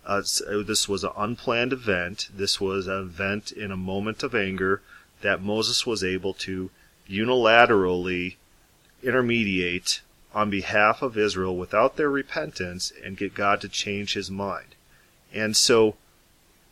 Uh, 0.06 0.22
this 0.66 0.88
was 0.88 1.04
an 1.04 1.12
unplanned 1.18 1.74
event. 1.74 2.30
This 2.34 2.62
was 2.62 2.88
an 2.88 3.00
event 3.00 3.52
in 3.52 3.72
a 3.72 3.78
moment 3.78 4.24
of 4.24 4.36
anger 4.36 4.82
that 5.22 5.42
Moses 5.42 5.86
was 5.86 6.04
able 6.04 6.34
to 6.36 6.70
unilaterally 7.10 8.36
intermediate 9.02 10.02
on 10.34 10.50
behalf 10.50 11.02
of 11.02 11.18
Israel 11.18 11.58
without 11.58 11.98
their 11.98 12.10
repentance 12.10 12.92
and 13.04 13.18
get 13.18 13.34
God 13.34 13.60
to 13.62 13.70
change 13.70 14.14
his 14.14 14.30
mind. 14.30 14.76
And 15.38 15.56
so, 15.56 15.96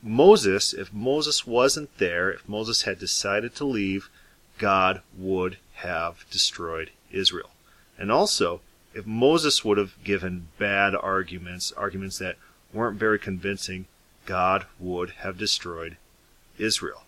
Moses, 0.02 0.74
if 0.74 0.92
Moses 0.92 1.46
wasn't 1.46 1.96
there, 2.00 2.32
if 2.32 2.50
Moses 2.50 2.82
had 2.82 2.98
decided 2.98 3.54
to 3.56 3.64
leave, 3.64 4.10
God 4.58 5.02
would 5.16 5.58
have 5.76 6.26
destroyed 6.32 6.90
Israel. 7.12 7.52
And 7.96 8.12
also, 8.12 8.62
if 8.96 9.06
Moses 9.06 9.64
would 9.64 9.78
have 9.78 10.04
given 10.04 10.48
bad 10.58 10.96
arguments, 10.96 11.72
arguments 11.74 12.18
that 12.18 12.38
weren't 12.74 12.98
very 12.98 13.20
convincing, 13.20 13.86
God 14.26 14.66
would 14.80 15.12
have 15.12 15.38
destroyed 15.38 15.98
Israel. 16.58 17.04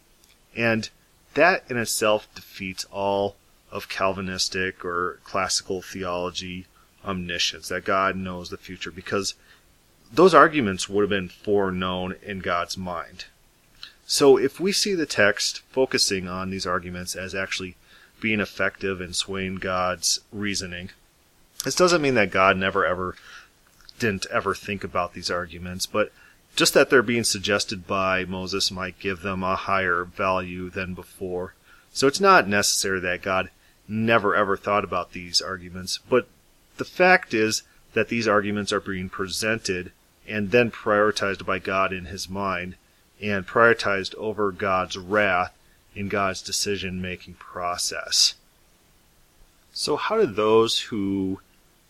And 0.55 0.89
that 1.33 1.63
in 1.71 1.77
itself 1.77 2.27
defeats 2.35 2.85
all 2.91 3.35
of 3.71 3.89
Calvinistic 3.89 4.85
or 4.85 5.19
classical 5.23 5.81
theology 5.81 6.67
omniscience, 7.03 7.69
that 7.69 7.83
God 7.83 8.15
knows 8.15 8.51
the 8.51 8.57
future, 8.57 8.91
because 8.91 9.33
those 10.11 10.33
arguments 10.33 10.87
would 10.87 11.01
have 11.01 11.09
been 11.09 11.29
foreknown 11.29 12.15
in 12.23 12.39
God's 12.39 12.77
mind. 12.77 13.25
So 14.05 14.37
if 14.37 14.59
we 14.59 14.71
see 14.71 14.93
the 14.93 15.05
text 15.05 15.59
focusing 15.69 16.27
on 16.27 16.49
these 16.49 16.65
arguments 16.65 17.15
as 17.15 17.35
actually 17.35 17.75
being 18.21 18.39
effective 18.39 19.01
in 19.01 19.13
swaying 19.13 19.55
God's 19.55 20.19
reasoning, 20.31 20.91
this 21.63 21.75
doesn't 21.75 22.01
mean 22.01 22.15
that 22.15 22.31
God 22.31 22.57
never 22.57 22.85
ever 22.85 23.15
didn't 23.99 24.27
ever 24.31 24.53
think 24.55 24.83
about 24.83 25.13
these 25.13 25.31
arguments, 25.31 25.85
but 25.85 26.11
just 26.55 26.73
that 26.73 26.89
they're 26.89 27.01
being 27.01 27.23
suggested 27.23 27.85
by 27.85 28.25
Moses 28.25 28.71
might 28.71 28.99
give 28.99 29.21
them 29.21 29.43
a 29.43 29.55
higher 29.55 30.03
value 30.03 30.69
than 30.69 30.93
before. 30.93 31.53
So 31.91 32.07
it's 32.07 32.21
not 32.21 32.47
necessary 32.47 32.99
that 33.01 33.21
God 33.21 33.49
never 33.87 34.35
ever 34.35 34.55
thought 34.55 34.83
about 34.83 35.11
these 35.11 35.41
arguments, 35.41 35.99
but 36.09 36.27
the 36.77 36.85
fact 36.85 37.33
is 37.33 37.63
that 37.93 38.09
these 38.09 38.27
arguments 38.27 38.71
are 38.71 38.79
being 38.79 39.09
presented 39.09 39.91
and 40.27 40.51
then 40.51 40.71
prioritized 40.71 41.45
by 41.45 41.59
God 41.59 41.93
in 41.93 42.05
his 42.05 42.29
mind 42.29 42.75
and 43.21 43.47
prioritized 43.47 44.13
over 44.15 44.51
God's 44.51 44.97
wrath 44.97 45.57
in 45.95 46.09
God's 46.09 46.41
decision 46.41 47.01
making 47.01 47.35
process. 47.35 48.35
So, 49.73 49.95
how 49.95 50.17
do 50.17 50.25
those 50.25 50.81
who 50.81 51.39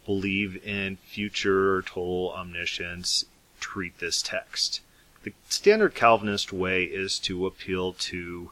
believe 0.05 0.65
in 0.65 0.97
future 0.97 1.81
total 1.81 2.33
omniscience 2.35 3.25
treat 3.59 3.99
this 3.99 4.21
text? 4.21 4.81
The 5.23 5.33
standard 5.49 5.95
Calvinist 5.95 6.53
way 6.53 6.83
is 6.83 7.19
to 7.19 7.45
appeal 7.45 7.93
to 7.93 8.51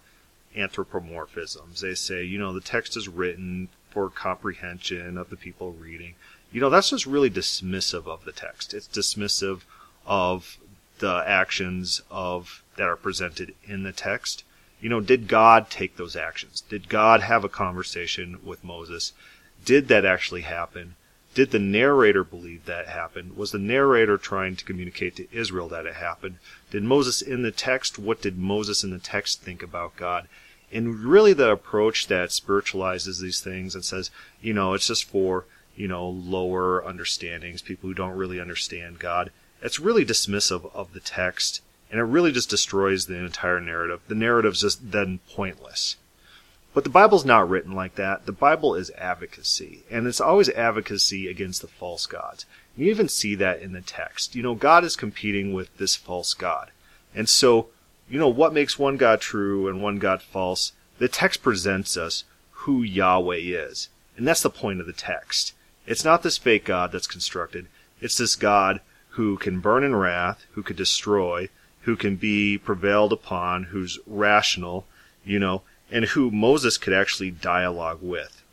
anthropomorphisms. 0.56 1.80
They 1.80 1.96
say, 1.96 2.24
you 2.24 2.38
know, 2.38 2.54
the 2.54 2.62
text 2.62 2.98
is 2.98 3.08
written 3.08 3.70
for 3.90 4.10
comprehension 4.10 5.18
of 5.18 5.30
the 5.30 5.38
people 5.38 5.72
reading. 5.72 6.16
You 6.52 6.62
know, 6.62 6.70
that's 6.70 6.90
just 6.90 7.06
really 7.06 7.30
dismissive 7.30 8.08
of 8.08 8.26
the 8.26 8.32
text. 8.32 8.74
It's 8.74 8.88
dismissive 8.88 9.62
of 10.06 10.58
the 11.00 11.24
actions 11.26 12.02
of 12.10 12.64
that 12.78 12.88
are 12.88 12.96
presented 12.96 13.54
in 13.66 13.84
the 13.84 13.92
text. 13.92 14.44
You 14.82 14.90
know, 14.90 15.02
did 15.02 15.28
God 15.28 15.70
take 15.70 15.98
those 15.98 16.16
actions? 16.16 16.62
Did 16.62 16.90
God 16.90 17.22
have 17.22 17.44
a 17.44 17.50
conversation 17.50 18.40
with 18.44 18.64
Moses? 18.64 19.14
Did 19.64 19.88
that 19.88 20.06
actually 20.06 20.42
happen? 20.42 20.96
Did 21.34 21.52
the 21.52 21.60
narrator 21.60 22.24
believe 22.24 22.66
that 22.66 22.88
happened? 22.88 23.36
Was 23.36 23.52
the 23.52 23.60
narrator 23.60 24.18
trying 24.18 24.56
to 24.56 24.64
communicate 24.64 25.16
to 25.18 25.28
Israel 25.34 25.68
that 25.70 25.86
it 25.86 25.96
happened? 25.96 26.38
Did 26.72 26.84
Moses 26.84 27.22
in 27.22 27.42
the 27.42 27.52
text, 27.52 28.00
what 28.00 28.22
did 28.22 28.38
Moses 28.38 28.84
in 28.84 28.92
the 28.92 29.00
text 29.00 29.42
think 29.42 29.62
about 29.62 29.98
God? 29.98 30.28
And 30.72 31.04
really 31.04 31.34
the 31.34 31.52
approach 31.52 32.08
that 32.08 32.32
spiritualizes 32.32 33.20
these 33.20 33.42
things 33.42 33.76
and 33.76 33.84
says, 33.84 34.12
you 34.42 34.54
know, 34.54 34.74
it's 34.74 34.88
just 34.88 35.06
for, 35.06 35.46
you 35.76 35.88
know, 35.88 36.08
lower 36.08 36.86
understandings, 36.86 37.62
people 37.62 37.90
who 37.90 37.94
don't 37.94 38.16
really 38.16 38.40
understand 38.40 39.00
God. 39.00 39.32
It's 39.66 39.80
really 39.80 40.06
dismissive 40.06 40.74
of 40.74 40.94
the 40.94 41.00
text 41.00 41.62
and 41.90 42.00
it 42.00 42.04
really 42.04 42.32
just 42.32 42.50
destroys 42.50 43.06
the 43.06 43.16
entire 43.16 43.60
narrative. 43.60 44.02
The 44.08 44.16
narrative's 44.16 44.62
just 44.62 44.92
then 44.92 45.20
pointless. 45.34 45.98
But 46.74 46.84
the 46.84 46.90
Bible's 46.90 47.26
not 47.26 47.50
written 47.50 47.72
like 47.72 47.96
that. 47.96 48.26
The 48.26 48.32
Bible 48.32 48.76
is 48.76 48.92
advocacy, 48.98 49.84
and 49.90 50.06
it's 50.06 50.20
always 50.20 50.50
advocacy 50.50 51.28
against 51.30 51.62
the 51.62 51.68
false 51.68 52.06
gods. 52.06 52.46
You 52.76 52.92
even 52.92 53.08
see 53.08 53.34
that 53.36 53.62
in 53.62 53.72
the 53.72 53.82
text. 53.82 54.36
You 54.36 54.44
know, 54.44 54.56
God 54.56 54.84
is 54.84 54.98
competing 54.98 55.54
with 55.54 55.78
this 55.78 55.96
false 55.96 56.34
God. 56.34 56.72
And 57.16 57.30
so, 57.30 57.68
you 58.10 58.20
know, 58.20 58.28
what 58.28 58.54
makes 58.54 58.78
one 58.78 58.98
God 58.98 59.22
true 59.22 59.70
and 59.70 59.82
one 59.82 60.00
God 60.00 60.22
false? 60.22 60.74
The 60.98 61.08
text 61.08 61.42
presents 61.42 61.96
us 61.96 62.26
who 62.52 62.84
Yahweh 62.84 63.38
is. 63.38 63.88
And 64.18 64.28
that's 64.28 64.44
the 64.44 64.50
point 64.50 64.82
of 64.82 64.86
the 64.86 64.94
text. 64.94 65.54
It's 65.88 66.04
not 66.04 66.24
this 66.24 66.38
fake 66.38 66.66
God 66.66 66.92
that's 66.92 67.08
constructed. 67.08 67.68
It's 68.02 68.18
this 68.18 68.36
God 68.36 68.82
who 69.16 69.38
can 69.38 69.62
burn 69.62 69.84
in 69.84 69.96
wrath, 69.96 70.46
who 70.52 70.64
could 70.64 70.76
destroy, 70.76 71.48
who 71.82 71.96
can 71.96 72.18
be 72.18 72.58
prevailed 72.58 73.14
upon, 73.14 73.64
who's 73.64 73.98
rational, 74.06 74.86
you 75.24 75.40
know, 75.40 75.62
and 75.90 76.06
who 76.06 76.30
Moses 76.30 76.78
could 76.78 76.94
actually 76.94 77.32
dialogue 77.32 78.00
with. 78.02 78.44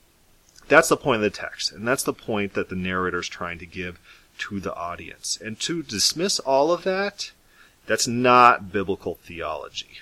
That's 0.69 0.89
the 0.89 0.97
point 0.97 1.17
of 1.17 1.23
the 1.23 1.31
text, 1.31 1.73
and 1.73 1.87
that's 1.87 2.05
the 2.05 2.13
point 2.13 2.55
that 2.55 2.69
the 2.69 2.77
narrator 2.77 3.19
is 3.19 3.29
trying 3.29 3.59
to 3.59 3.67
give 3.67 3.99
to 4.39 4.61
the 4.61 4.75
audience. 4.75 5.37
And 5.43 5.59
to 5.61 5.83
dismiss 5.83 6.39
all 6.39 6.73
of 6.73 6.85
that, 6.85 7.33
that's 7.87 8.07
not 8.07 8.71
biblical 8.71 9.17
theology. 9.17 9.99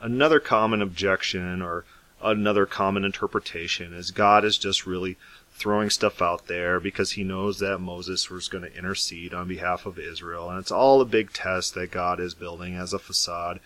Another 0.00 0.38
common 0.38 0.80
objection 0.80 1.60
or 1.60 1.84
another 2.22 2.66
common 2.66 3.04
interpretation 3.04 3.92
is 3.92 4.12
God 4.12 4.44
is 4.44 4.58
just 4.58 4.86
really 4.86 5.16
throwing 5.58 5.90
stuff 5.90 6.22
out 6.22 6.46
there 6.46 6.78
because 6.78 7.12
he 7.12 7.24
knows 7.24 7.58
that 7.58 7.78
Moses 7.78 8.30
was 8.30 8.48
going 8.48 8.64
to 8.64 8.76
intercede 8.76 9.34
on 9.34 9.48
behalf 9.48 9.86
of 9.86 9.98
Israel. 9.98 10.48
And 10.48 10.58
it's 10.58 10.70
all 10.70 11.00
a 11.00 11.06
big 11.06 11.32
test 11.32 11.74
that 11.74 11.90
God 11.90 12.20
is 12.20 12.34
building 12.34 12.76
as 12.76 12.92
a 12.92 12.98
facade 12.98 13.60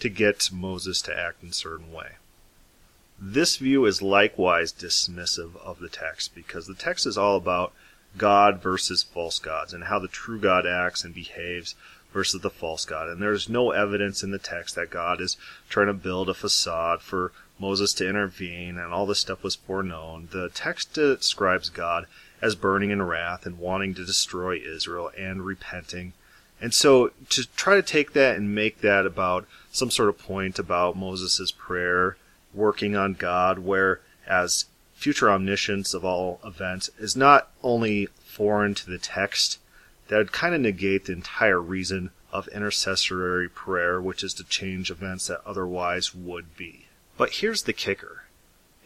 to 0.00 0.08
get 0.08 0.50
Moses 0.52 1.02
to 1.02 1.16
act 1.16 1.42
in 1.42 1.50
a 1.50 1.52
certain 1.52 1.92
way. 1.92 2.12
This 3.20 3.58
view 3.58 3.84
is 3.84 4.02
likewise 4.02 4.72
dismissive 4.72 5.56
of 5.56 5.78
the 5.78 5.88
text 5.88 6.34
because 6.34 6.66
the 6.66 6.74
text 6.74 7.06
is 7.06 7.16
all 7.16 7.36
about 7.36 7.72
God 8.16 8.62
versus 8.62 9.02
false 9.02 9.38
gods 9.38 9.72
and 9.72 9.84
how 9.84 9.98
the 9.98 10.08
true 10.08 10.40
God 10.40 10.66
acts 10.66 11.04
and 11.04 11.14
behaves 11.14 11.74
versus 12.12 12.40
the 12.40 12.50
false 12.50 12.84
God. 12.84 13.08
And 13.08 13.20
there's 13.20 13.48
no 13.48 13.72
evidence 13.72 14.22
in 14.22 14.30
the 14.30 14.38
text 14.38 14.74
that 14.76 14.90
God 14.90 15.20
is 15.20 15.36
trying 15.68 15.88
to 15.88 15.94
build 15.94 16.28
a 16.28 16.34
facade 16.34 17.02
for 17.02 17.32
Moses 17.58 17.92
to 17.94 18.08
intervene 18.08 18.78
and 18.78 18.92
all 18.92 19.06
this 19.06 19.20
stuff 19.20 19.42
was 19.42 19.54
foreknown. 19.54 20.28
The 20.32 20.50
text 20.50 20.94
describes 20.94 21.68
God 21.68 22.06
as 22.42 22.54
burning 22.54 22.90
in 22.90 23.02
wrath 23.02 23.46
and 23.46 23.58
wanting 23.58 23.94
to 23.94 24.04
destroy 24.04 24.56
Israel 24.56 25.10
and 25.16 25.44
repenting 25.44 26.12
and 26.60 26.72
so 26.72 27.10
to 27.30 27.46
try 27.56 27.74
to 27.74 27.82
take 27.82 28.12
that 28.12 28.36
and 28.36 28.54
make 28.54 28.80
that 28.80 29.06
about 29.06 29.46
some 29.70 29.90
sort 29.90 30.08
of 30.08 30.18
point 30.18 30.58
about 30.58 30.96
Moses' 30.96 31.52
prayer, 31.52 32.16
working 32.54 32.96
on 32.96 33.12
God, 33.12 33.58
where 33.58 34.00
as 34.26 34.66
future 34.94 35.30
omniscience 35.30 35.92
of 35.92 36.04
all 36.04 36.40
events 36.44 36.88
is 36.98 37.16
not 37.16 37.50
only 37.62 38.06
foreign 38.24 38.74
to 38.76 38.90
the 38.90 38.98
text, 38.98 39.58
that 40.08 40.16
would 40.16 40.32
kind 40.32 40.54
of 40.54 40.60
negate 40.60 41.04
the 41.04 41.12
entire 41.12 41.60
reason 41.60 42.10
of 42.32 42.48
intercessory 42.48 43.48
prayer, 43.48 44.00
which 44.00 44.22
is 44.22 44.32
to 44.34 44.44
change 44.44 44.90
events 44.90 45.26
that 45.26 45.42
otherwise 45.44 46.14
would 46.14 46.56
be. 46.56 46.83
But 47.16 47.34
here's 47.34 47.62
the 47.62 47.72
kicker. 47.72 48.24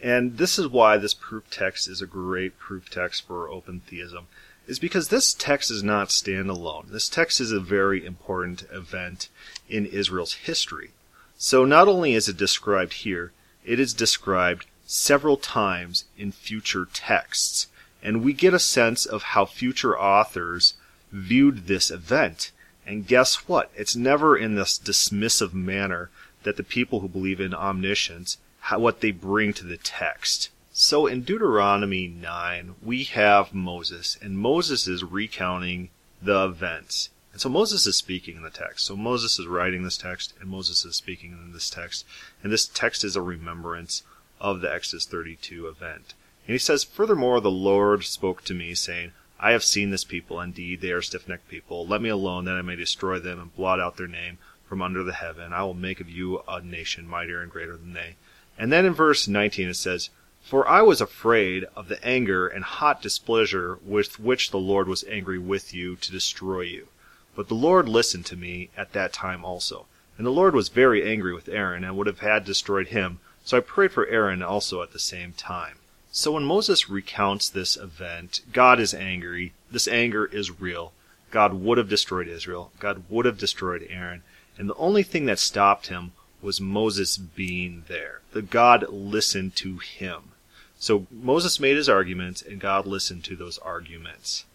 And 0.01 0.37
this 0.37 0.57
is 0.57 0.67
why 0.67 0.97
this 0.97 1.13
proof 1.13 1.49
text 1.49 1.87
is 1.87 2.01
a 2.01 2.07
great 2.07 2.57
proof 2.57 2.89
text 2.89 3.27
for 3.27 3.49
open 3.49 3.81
theism 3.81 4.27
is 4.69 4.79
because 4.79 5.07
this 5.07 5.33
text 5.33 5.71
is 5.71 5.81
not 5.81 6.09
standalone. 6.09 6.89
This 6.89 7.09
text 7.09 7.41
is 7.41 7.51
a 7.51 7.59
very 7.59 8.05
important 8.05 8.63
event 8.71 9.27
in 9.67 9.87
Israel's 9.87 10.33
history. 10.33 10.91
So 11.39 11.65
not 11.65 11.87
only 11.87 12.13
is 12.13 12.29
it 12.29 12.37
described 12.37 12.93
here, 12.93 13.33
it 13.65 13.79
is 13.79 13.93
described 13.95 14.67
several 14.85 15.37
times 15.37 16.05
in 16.17 16.31
future 16.31 16.87
texts. 16.93 17.67
And 18.03 18.23
we 18.23 18.31
get 18.31 18.53
a 18.53 18.59
sense 18.59 19.07
of 19.07 19.23
how 19.23 19.45
future 19.45 19.99
authors 19.99 20.75
viewed 21.11 21.65
this 21.65 21.89
event. 21.89 22.51
And 22.85 23.07
guess 23.07 23.47
what? 23.47 23.71
It's 23.75 23.95
never 23.95 24.37
in 24.37 24.53
this 24.53 24.77
dismissive 24.77 25.53
manner 25.53 26.11
that 26.43 26.57
the 26.57 26.63
people 26.63 26.99
who 26.99 27.07
believe 27.07 27.39
in 27.39 27.53
omniscience, 27.53 28.37
how, 28.61 28.79
what 28.79 29.01
they 29.01 29.11
bring 29.11 29.53
to 29.53 29.65
the 29.65 29.77
text. 29.77 30.49
So 30.71 31.07
in 31.07 31.23
Deuteronomy 31.23 32.07
9, 32.07 32.75
we 32.81 33.03
have 33.05 33.53
Moses, 33.53 34.17
and 34.21 34.37
Moses 34.37 34.87
is 34.87 35.03
recounting 35.03 35.89
the 36.21 36.45
events 36.45 37.09
And 37.31 37.39
so 37.41 37.49
Moses 37.49 37.85
is 37.85 37.95
speaking 37.95 38.37
in 38.37 38.43
the 38.43 38.49
text. 38.49 38.85
So 38.85 38.95
Moses 38.95 39.39
is 39.39 39.47
writing 39.47 39.83
this 39.83 39.97
text, 39.97 40.33
and 40.41 40.49
Moses 40.49 40.83
is 40.83 40.95
speaking 40.95 41.31
in 41.31 41.53
this 41.53 41.69
text. 41.69 42.05
And 42.43 42.51
this 42.51 42.67
text 42.67 43.03
is 43.03 43.15
a 43.15 43.21
remembrance 43.21 44.03
of 44.39 44.61
the 44.61 44.73
Exodus 44.73 45.05
32 45.05 45.67
event. 45.67 46.13
And 46.47 46.53
he 46.53 46.57
says, 46.57 46.83
Furthermore, 46.83 47.39
the 47.39 47.51
Lord 47.51 48.03
spoke 48.03 48.43
to 48.45 48.53
me, 48.53 48.73
saying, 48.73 49.11
I 49.39 49.51
have 49.51 49.63
seen 49.63 49.89
this 49.91 50.03
people. 50.03 50.41
Indeed, 50.41 50.81
they 50.81 50.91
are 50.91 51.01
stiff 51.01 51.27
necked 51.27 51.47
people. 51.47 51.85
Let 51.85 52.01
me 52.01 52.09
alone, 52.09 52.45
that 52.45 52.55
I 52.55 52.61
may 52.61 52.75
destroy 52.75 53.19
them 53.19 53.39
and 53.39 53.55
blot 53.55 53.79
out 53.79 53.97
their 53.97 54.07
name 54.07 54.37
from 54.69 54.83
under 54.83 55.03
the 55.03 55.13
heaven. 55.13 55.51
I 55.51 55.63
will 55.63 55.73
make 55.73 55.99
of 55.99 56.07
you 56.07 56.43
a 56.47 56.61
nation 56.61 57.07
mightier 57.07 57.41
and 57.41 57.51
greater 57.51 57.75
than 57.75 57.93
they. 57.93 58.15
And 58.55 58.71
then 58.71 58.85
in 58.85 58.93
verse 58.93 59.27
19 59.27 59.69
it 59.69 59.73
says, 59.73 60.11
For 60.43 60.67
I 60.67 60.83
was 60.83 61.01
afraid 61.01 61.65
of 61.75 61.87
the 61.87 62.01
anger 62.05 62.47
and 62.47 62.63
hot 62.63 63.01
displeasure 63.01 63.79
with 63.83 64.19
which 64.19 64.51
the 64.51 64.59
Lord 64.59 64.87
was 64.87 65.03
angry 65.09 65.39
with 65.39 65.73
you 65.73 65.95
to 65.95 66.11
destroy 66.11 66.61
you. 66.61 66.87
But 67.35 67.47
the 67.47 67.55
Lord 67.55 67.89
listened 67.89 68.27
to 68.27 68.35
me 68.35 68.69
at 68.77 68.93
that 68.93 69.11
time 69.11 69.43
also. 69.43 69.87
And 70.17 70.25
the 70.27 70.31
Lord 70.31 70.53
was 70.53 70.69
very 70.69 71.09
angry 71.09 71.33
with 71.33 71.49
Aaron 71.49 71.83
and 71.83 71.97
would 71.97 72.07
have 72.07 72.19
had 72.19 72.45
destroyed 72.45 72.89
him. 72.89 73.19
So 73.43 73.57
I 73.57 73.61
prayed 73.61 73.91
for 73.91 74.05
Aaron 74.05 74.43
also 74.43 74.83
at 74.83 74.93
the 74.93 74.99
same 74.99 75.33
time. 75.33 75.77
So 76.11 76.33
when 76.33 76.43
Moses 76.43 76.89
recounts 76.89 77.49
this 77.49 77.75
event, 77.75 78.41
God 78.53 78.79
is 78.79 78.93
angry. 78.93 79.53
This 79.71 79.87
anger 79.87 80.25
is 80.25 80.59
real. 80.59 80.93
God 81.31 81.53
would 81.53 81.77
have 81.77 81.89
destroyed 81.89 82.27
Israel. 82.27 82.71
God 82.79 83.03
would 83.09 83.25
have 83.25 83.37
destroyed 83.37 83.87
Aaron. 83.89 84.23
And 84.59 84.69
the 84.69 84.75
only 84.75 85.03
thing 85.03 85.25
that 85.25 85.39
stopped 85.39 85.87
him 85.87 86.11
was 86.41 86.59
Moses 86.59 87.17
being 87.17 87.85
there. 87.87 88.19
The 88.33 88.41
God 88.41 88.89
listened 88.89 89.55
to 89.57 89.77
him. 89.77 90.33
So 90.77 91.07
Moses 91.09 91.59
made 91.59 91.77
his 91.77 91.89
arguments 91.89 92.41
and 92.41 92.59
God 92.59 92.85
listened 92.85 93.23
to 93.23 93.35
those 93.35 93.57
arguments. 93.59 94.45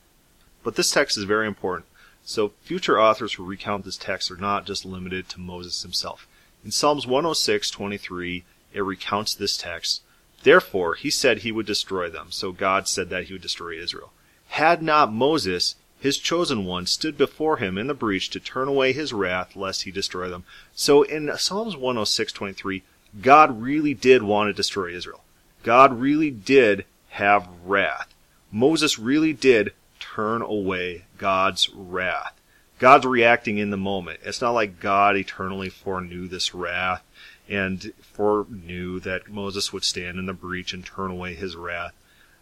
But 0.62 0.76
this 0.76 0.90
text 0.90 1.16
is 1.16 1.24
very 1.24 1.46
important. 1.46 1.86
So 2.22 2.52
future 2.62 3.00
authors 3.00 3.34
who 3.34 3.44
recount 3.44 3.84
this 3.84 3.96
text 3.96 4.30
are 4.30 4.36
not 4.36 4.66
just 4.66 4.84
limited 4.84 5.28
to 5.30 5.40
Moses 5.40 5.82
himself. 5.82 6.26
In 6.64 6.70
Psalms 6.70 7.06
106:23, 7.06 8.44
it 8.72 8.80
recounts 8.80 9.34
this 9.34 9.56
text. 9.56 10.02
Therefore, 10.42 10.94
he 10.94 11.10
said 11.10 11.38
he 11.38 11.52
would 11.52 11.66
destroy 11.66 12.10
them. 12.10 12.30
So 12.30 12.52
God 12.52 12.88
said 12.88 13.08
that 13.10 13.24
he 13.24 13.32
would 13.32 13.42
destroy 13.42 13.78
Israel. 13.78 14.12
Had 14.48 14.82
not 14.82 15.12
Moses, 15.12 15.76
his 16.04 16.18
chosen 16.18 16.66
one, 16.66 16.84
stood 16.84 17.16
before 17.16 17.56
him 17.56 17.78
in 17.78 17.86
the 17.86 17.94
breach 17.94 18.28
to 18.28 18.38
turn 18.38 18.68
away 18.68 18.92
his 18.92 19.14
wrath 19.14 19.56
lest 19.56 19.84
he 19.84 19.90
destroy 19.90 20.28
them. 20.28 20.44
So 20.74 21.02
in 21.02 21.34
Psalms 21.38 21.76
106:23, 21.76 22.82
God 23.22 23.62
really 23.62 23.94
did 23.94 24.22
want 24.22 24.48
to 24.48 24.52
destroy 24.52 24.94
Israel. 24.94 25.24
God 25.62 25.98
really 25.98 26.30
did 26.30 26.84
have 27.12 27.48
wrath. 27.64 28.14
Moses 28.52 28.98
really 28.98 29.32
did 29.32 29.72
turn 29.98 30.42
away 30.42 31.06
God's 31.16 31.70
wrath. 31.70 32.38
God's 32.78 33.06
reacting 33.06 33.56
in 33.56 33.70
the 33.70 33.78
moment. 33.78 34.20
It's 34.24 34.42
not 34.42 34.50
like 34.50 34.80
God 34.80 35.16
eternally 35.16 35.70
foreknew 35.70 36.28
this 36.28 36.54
wrath 36.54 37.02
and 37.48 37.94
foreknew 38.02 39.00
that 39.00 39.30
Moses 39.30 39.72
would 39.72 39.84
stand 39.84 40.18
in 40.18 40.26
the 40.26 40.34
breach 40.34 40.74
and 40.74 40.84
turn 40.84 41.10
away 41.10 41.32
his 41.32 41.56
wrath. 41.56 41.94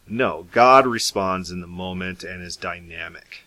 No, 0.08 0.48
God 0.50 0.84
responds 0.84 1.52
in 1.52 1.60
the 1.60 1.68
moment 1.68 2.24
and 2.24 2.42
is 2.42 2.56
dynamic. 2.56 3.42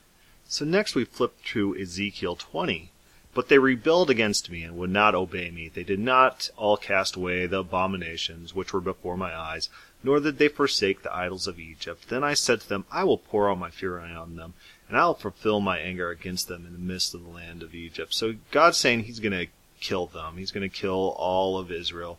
So 0.56 0.64
next 0.64 0.96
we 0.96 1.04
flip 1.04 1.34
to 1.48 1.76
Ezekiel 1.78 2.38
20. 2.38 2.90
But 3.34 3.50
they 3.50 3.60
rebelled 3.60 4.10
against 4.10 4.50
me 4.50 4.64
and 4.64 4.78
would 4.78 4.90
not 4.90 5.14
obey 5.14 5.52
me. 5.52 5.68
They 5.68 5.84
did 5.84 6.00
not 6.00 6.50
all 6.56 6.78
cast 6.78 7.18
away 7.18 7.46
the 7.46 7.60
abominations 7.60 8.56
which 8.56 8.72
were 8.72 8.80
before 8.80 9.18
my 9.18 9.38
eyes, 9.38 9.68
nor 10.02 10.22
did 10.22 10.38
they 10.38 10.48
forsake 10.48 11.04
the 11.04 11.14
idols 11.14 11.46
of 11.46 11.60
Egypt. 11.60 12.08
Then 12.08 12.24
I 12.24 12.36
said 12.36 12.62
to 12.62 12.70
them, 12.70 12.86
I 12.90 13.04
will 13.04 13.18
pour 13.18 13.52
out 13.52 13.60
my 13.60 13.70
fury 13.70 14.14
on 14.14 14.38
them, 14.38 14.54
and 14.88 14.98
I 14.98 15.06
will 15.08 15.16
fulfill 15.16 15.60
my 15.60 15.78
anger 15.78 16.10
against 16.10 16.48
them 16.48 16.66
in 16.66 16.72
the 16.72 16.80
midst 16.80 17.14
of 17.14 17.26
the 17.26 17.30
land 17.30 17.62
of 17.62 17.76
Egypt. 17.76 18.14
So 18.14 18.36
God's 18.52 18.78
saying 18.78 19.04
He's 19.04 19.20
going 19.20 19.34
to 19.34 19.52
kill 19.82 20.06
them. 20.08 20.38
He's 20.38 20.52
going 20.52 20.70
to 20.70 20.74
kill 20.74 21.14
all 21.18 21.58
of 21.58 21.70
Israel. 21.70 22.18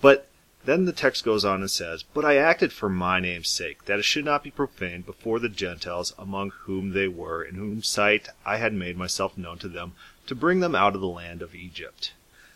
But 0.00 0.30
then 0.66 0.84
the 0.84 0.92
text 0.92 1.24
goes 1.24 1.44
on 1.44 1.60
and 1.60 1.70
says, 1.70 2.02
But 2.02 2.24
I 2.24 2.36
acted 2.36 2.72
for 2.72 2.88
my 2.88 3.20
name's 3.20 3.48
sake, 3.48 3.84
that 3.84 3.98
it 4.00 4.04
should 4.04 4.24
not 4.24 4.42
be 4.42 4.50
profaned 4.50 5.06
before 5.06 5.38
the 5.38 5.48
Gentiles 5.48 6.12
among 6.18 6.50
whom 6.50 6.90
they 6.90 7.08
were, 7.08 7.42
in 7.42 7.54
whose 7.54 7.88
sight 7.88 8.28
I 8.44 8.56
had 8.56 8.74
made 8.74 8.96
myself 8.96 9.38
known 9.38 9.58
to 9.58 9.68
them, 9.68 9.92
to 10.26 10.34
bring 10.34 10.60
them 10.60 10.74
out 10.74 10.94
of 10.94 11.00
the 11.00 11.06
land 11.06 11.40
of 11.40 11.54
Egypt. 11.54 12.12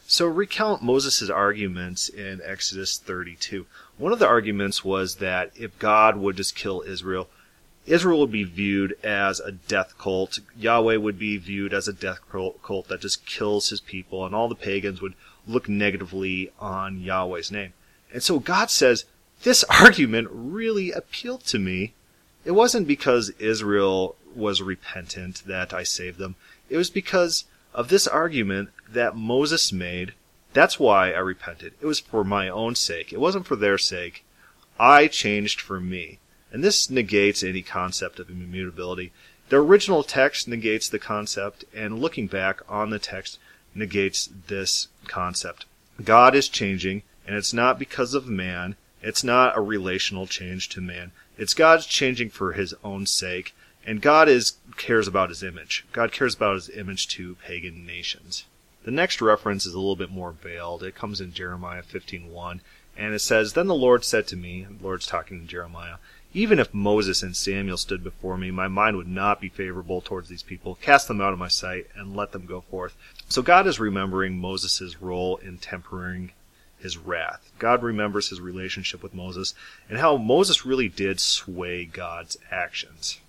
So 0.07 0.27
recount 0.27 0.83
Moses' 0.83 1.31
arguments 1.31 2.09
in 2.09 2.41
Exodus 2.45 2.99
32. 2.99 3.67
One 3.97 4.13
of 4.13 4.19
the 4.19 4.27
arguments 4.27 4.85
was 4.85 5.17
that 5.17 5.53
if 5.55 5.79
God 5.79 6.17
would 6.17 6.37
just 6.37 6.57
kill 6.57 6.83
Israel, 6.85 7.29
Israel 7.87 8.19
would 8.21 8.33
be 8.33 8.45
viewed 8.45 8.97
as 9.05 9.39
a 9.39 9.53
death 9.53 9.97
cult. 9.99 10.41
Yahweh 10.57 10.97
would 10.97 11.19
be 11.19 11.37
viewed 11.37 11.73
as 11.73 11.87
a 11.87 11.93
death 11.93 12.21
cult 12.31 12.89
that 12.89 13.01
just 13.01 13.25
kills 13.25 13.71
his 13.71 13.81
people, 13.81 14.27
and 14.27 14.35
all 14.35 14.49
the 14.49 14.55
pagans 14.57 15.01
would 15.01 15.15
look 15.47 15.69
negatively 15.69 16.51
on 16.59 17.01
Yahweh's 17.01 17.53
name. 17.53 17.73
And 18.13 18.23
so 18.23 18.39
God 18.39 18.71
says, 18.71 19.05
this 19.43 19.65
argument 19.65 20.29
really 20.31 20.93
appealed 20.93 21.45
to 21.47 21.59
me. 21.59 21.95
It 22.45 22.53
wasn't 22.53 22.87
because 22.87 23.31
Israel 23.39 24.17
was 24.35 24.63
repentant 24.63 25.43
that 25.47 25.73
I 25.73 25.83
saved 25.83 26.19
them. 26.19 26.37
It 26.69 26.77
was 26.77 26.91
because 26.91 27.45
of 27.75 27.89
this 27.89 28.07
argument 28.07 28.71
that 28.89 29.17
Moses 29.17 29.73
made. 29.73 30.15
That's 30.53 30.79
why 30.79 31.13
I 31.13 31.19
repented. 31.19 31.75
It 31.81 31.87
was 31.87 32.01
for 32.01 32.25
my 32.25 32.49
own 32.49 32.75
sake. 32.75 33.13
It 33.13 33.21
wasn't 33.21 33.47
for 33.47 33.57
their 33.57 33.79
sake. 33.79 34.25
I 34.79 35.07
changed 35.07 35.61
for 35.61 35.81
me. 35.81 36.19
And 36.53 36.65
this 36.65 36.91
negates 36.91 37.43
any 37.43 37.63
concept 37.63 38.19
of 38.19 38.29
immutability. 38.29 39.13
The 39.49 39.57
original 39.57 40.03
text 40.03 40.49
negates 40.49 40.89
the 40.89 40.99
concept, 40.99 41.65
and 41.75 42.01
looking 42.01 42.27
back 42.27 42.61
on 42.69 42.91
the 42.91 42.99
text 42.99 43.39
negates 43.75 44.29
this 44.49 44.89
concept. 45.07 45.67
God 46.03 46.35
is 46.35 46.49
changing, 46.49 47.03
and 47.31 47.39
it's 47.39 47.53
not 47.53 47.79
because 47.79 48.13
of 48.13 48.27
man. 48.27 48.75
It's 49.01 49.23
not 49.23 49.57
a 49.57 49.61
relational 49.61 50.27
change 50.27 50.69
to 50.71 50.81
man. 50.81 51.13
It's 51.39 51.55
God's 51.55 51.87
changing 51.87 52.31
for 52.31 52.55
his 52.55 52.75
own 52.83 53.07
sake, 53.07 53.55
and 53.87 54.03
God 54.03 54.29
is 54.29 54.55
cares 54.77 55.07
about 55.07 55.29
his 55.29 55.45
image. 55.45 55.87
God 55.93 56.11
cares 56.11 56.35
about 56.35 56.57
his 56.57 56.69
image 56.71 57.07
to 57.11 57.37
pagan 57.37 57.87
nations. 57.87 58.47
The 58.83 58.91
next 58.91 59.23
reference 59.23 59.65
is 59.65 59.75
a 59.75 59.79
little 59.79 59.95
bit 59.95 60.11
more 60.11 60.33
veiled. 60.33 60.83
It 60.83 60.97
comes 60.97 61.21
in 61.21 61.33
Jeremiah 61.33 61.85
15:1, 61.85 62.63
and 62.97 63.15
it 63.15 63.21
says, 63.21 63.53
"Then 63.53 63.69
the 63.69 63.77
Lord 63.77 64.05
said 64.05 64.27
to 64.27 64.37
me, 64.37 64.67
the 64.69 64.83
Lord's 64.83 65.07
talking 65.07 65.41
to 65.41 65.47
Jeremiah, 65.47 65.99
even 66.35 66.59
if 66.59 66.75
Moses 66.75 67.23
and 67.23 67.37
Samuel 67.37 67.77
stood 67.77 68.03
before 68.03 68.39
me, 68.39 68.51
my 68.51 68.67
mind 68.67 68.97
would 68.97 69.07
not 69.07 69.41
be 69.41 69.49
favorable 69.49 70.01
towards 70.01 70.29
these 70.29 70.43
people. 70.43 70.75
Cast 70.83 71.07
them 71.07 71.21
out 71.21 71.33
of 71.33 71.39
my 71.39 71.47
sight 71.47 71.87
and 71.95 72.17
let 72.17 72.33
them 72.33 72.47
go 72.47 72.63
forth." 72.63 72.97
So 73.29 73.41
God 73.41 73.69
is 73.69 73.79
remembering 73.79 74.37
Moses' 74.37 75.01
role 75.01 75.37
in 75.37 75.59
tempering 75.59 76.33
his 76.81 76.97
wrath. 76.97 77.51
God 77.59 77.83
remembers 77.83 78.29
his 78.29 78.41
relationship 78.41 79.03
with 79.03 79.15
Moses 79.15 79.55
and 79.89 79.99
how 79.99 80.17
Moses 80.17 80.67
really 80.67 80.89
did 80.89 81.21
sway 81.21 81.85
God's 81.85 82.37
actions. 82.51 83.21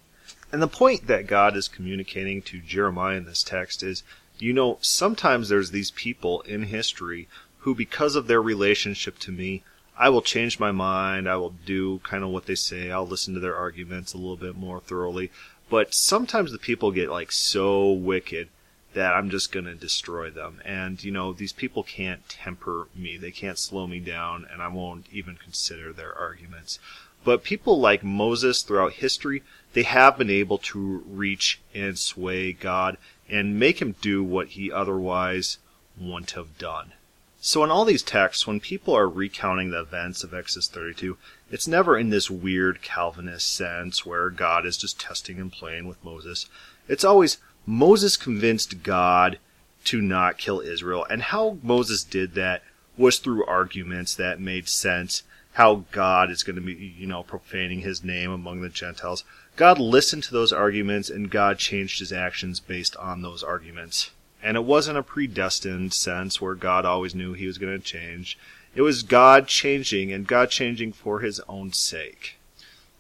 And 0.52 0.62
the 0.62 0.68
point 0.68 1.08
that 1.08 1.28
God 1.28 1.56
is 1.56 1.68
communicating 1.68 2.42
to 2.44 2.60
Jeremiah 2.60 3.18
in 3.18 3.26
this 3.26 3.44
text 3.44 3.84
is, 3.84 4.04
you 4.38 4.54
know, 4.54 4.78
sometimes 4.82 5.50
there's 5.50 5.72
these 5.72 5.92
people 5.92 6.42
in 6.42 6.64
history 6.64 7.28
who, 7.60 7.76
because 7.76 8.16
of 8.16 8.28
their 8.28 8.42
relationship 8.42 9.20
to 9.20 9.32
me, 9.32 9.64
I 9.98 10.10
will 10.10 10.22
change 10.22 10.60
my 10.60 10.72
mind. 10.72 11.30
I 11.30 11.36
will 11.36 11.54
do 11.66 12.00
kind 12.00 12.24
of 12.24 12.32
what 12.32 12.48
they 12.48 12.56
say. 12.56 12.92
I'll 12.92 13.08
listen 13.08 13.34
to 13.36 13.40
their 13.40 13.56
arguments 13.56 14.14
a 14.14 14.18
little 14.18 14.38
bit 14.38 14.56
more 14.56 14.80
thoroughly. 14.80 15.32
But 15.70 15.94
sometimes 15.94 16.52
the 16.52 16.58
people 16.58 16.92
get 16.92 17.10
like 17.10 17.32
so 17.32 17.92
wicked 17.92 18.50
that 18.94 19.14
I'm 19.14 19.30
just 19.30 19.52
going 19.52 19.66
to 19.66 19.76
destroy 19.76 20.30
them. 20.30 20.62
And, 20.66 21.04
you 21.04 21.12
know, 21.12 21.34
these 21.34 21.54
people 21.54 21.84
can't 21.84 22.28
temper 22.28 22.88
me. 22.96 23.18
They 23.18 23.32
can't 23.32 23.58
slow 23.58 23.88
me 23.88 24.00
down, 24.00 24.46
and 24.52 24.62
I 24.62 24.68
won't 24.68 25.06
even 25.12 25.38
consider 25.38 25.94
their 25.94 26.18
arguments. 26.18 26.80
But 27.24 27.44
people 27.44 27.80
like 27.80 28.04
Moses 28.04 28.62
throughout 28.64 28.94
history, 28.94 29.44
they 29.74 29.84
have 29.84 30.18
been 30.18 30.30
able 30.30 30.58
to 30.58 31.04
reach 31.08 31.62
and 31.74 31.98
sway 31.98 32.52
God 32.52 32.98
and 33.30 33.60
make 33.60 33.82
him 33.82 33.96
do 34.02 34.24
what 34.24 34.50
he 34.50 34.72
otherwise 34.72 35.58
wouldn't 36.00 36.32
have 36.32 36.58
done. 36.58 36.94
So 37.44 37.64
in 37.64 37.72
all 37.72 37.86
these 37.86 38.04
texts, 38.04 38.46
when 38.46 38.60
people 38.60 38.96
are 38.96 39.10
recounting 39.10 39.72
the 39.72 39.80
events 39.80 40.24
of 40.24 40.34
Exodus 40.34 40.68
32, 40.68 41.18
it's 41.50 41.68
never 41.68 41.98
in 41.98 42.10
this 42.10 42.30
weird 42.30 42.82
Calvinist 42.82 43.52
sense 43.52 44.06
where 44.06 44.30
God 44.30 44.66
is 44.66 44.78
just 44.78 45.00
testing 45.00 45.40
and 45.40 45.52
playing 45.52 45.88
with 45.88 46.04
Moses. 46.04 46.48
It's 46.88 47.04
always 47.04 47.38
Moses 47.66 48.18
convinced 48.18 48.84
God 48.84 49.38
to 49.86 50.02
not 50.02 50.38
kill 50.38 50.60
Israel, 50.60 51.06
and 51.10 51.22
how 51.22 51.58
Moses 51.62 52.04
did 52.04 52.34
that 52.36 52.64
was 52.98 53.20
through 53.20 53.46
arguments 53.46 54.16
that 54.16 54.40
made 54.40 54.68
sense. 54.68 55.24
How 55.54 55.84
God 55.92 56.32
is 56.32 56.44
going 56.44 56.56
to 56.56 56.62
be, 56.62 56.74
you 56.74 57.08
know, 57.08 57.24
profaning 57.24 57.82
his 57.82 58.04
name 58.04 58.32
among 58.32 58.62
the 58.62 58.70
Gentiles. 58.70 59.26
God 59.58 59.80
listened 59.80 60.24
to 60.24 60.32
those 60.32 60.54
arguments 60.54 61.10
and 61.10 61.30
God 61.30 61.58
changed 61.58 62.00
his 62.00 62.14
actions 62.14 62.62
based 62.62 62.96
on 62.96 63.22
those 63.22 63.44
arguments. 63.44 64.12
And 64.42 64.56
it 64.56 64.64
wasn't 64.64 64.98
a 64.98 65.04
predestined 65.04 65.94
sense 65.94 66.40
where 66.40 66.56
God 66.56 66.86
always 66.86 67.14
knew 67.14 67.34
he 67.34 67.48
was 67.48 67.58
going 67.58 67.78
to 67.78 67.84
change. 67.84 68.38
It 68.76 68.82
was 68.82 69.04
God 69.04 69.48
changing 69.48 70.14
and 70.14 70.26
God 70.26 70.50
changing 70.50 70.94
for 70.94 71.20
his 71.20 71.42
own 71.50 71.74
sake. 71.74 72.38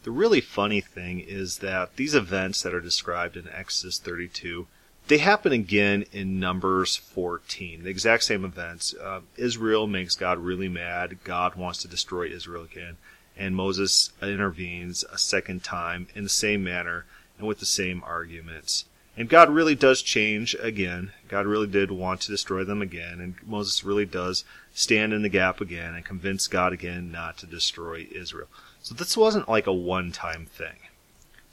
The 0.03 0.11
really 0.11 0.41
funny 0.41 0.81
thing 0.81 1.19
is 1.19 1.59
that 1.59 1.95
these 1.95 2.15
events 2.15 2.63
that 2.63 2.73
are 2.73 2.81
described 2.81 3.37
in 3.37 3.47
Exodus 3.49 3.99
32, 3.99 4.67
they 5.07 5.19
happen 5.19 5.51
again 5.51 6.05
in 6.11 6.39
Numbers 6.39 6.95
14. 6.95 7.83
The 7.83 7.89
exact 7.89 8.23
same 8.23 8.43
events. 8.43 8.95
Uh, 8.95 9.21
Israel 9.37 9.85
makes 9.85 10.15
God 10.15 10.39
really 10.39 10.69
mad. 10.69 11.23
God 11.23 11.55
wants 11.55 11.79
to 11.79 11.87
destroy 11.87 12.27
Israel 12.27 12.63
again. 12.63 12.97
And 13.37 13.55
Moses 13.55 14.11
intervenes 14.21 15.03
a 15.11 15.17
second 15.17 15.63
time 15.63 16.07
in 16.15 16.23
the 16.23 16.29
same 16.29 16.63
manner 16.63 17.05
and 17.37 17.47
with 17.47 17.59
the 17.59 17.65
same 17.65 18.01
arguments. 18.03 18.85
And 19.17 19.29
God 19.29 19.49
really 19.49 19.75
does 19.75 20.01
change 20.01 20.55
again. 20.55 21.11
God 21.27 21.45
really 21.45 21.67
did 21.67 21.91
want 21.91 22.21
to 22.21 22.31
destroy 22.31 22.63
them 22.63 22.81
again. 22.81 23.19
And 23.19 23.35
Moses 23.45 23.83
really 23.83 24.05
does 24.05 24.45
stand 24.73 25.13
in 25.13 25.21
the 25.21 25.29
gap 25.29 25.61
again 25.61 25.93
and 25.93 26.05
convince 26.05 26.47
God 26.47 26.73
again 26.73 27.11
not 27.11 27.37
to 27.39 27.45
destroy 27.45 28.07
Israel. 28.11 28.47
So 28.82 28.96
this 28.96 29.15
wasn't 29.15 29.50
like 29.50 29.67
a 29.67 29.74
one 29.74 30.12
time 30.12 30.46
thing. 30.46 30.78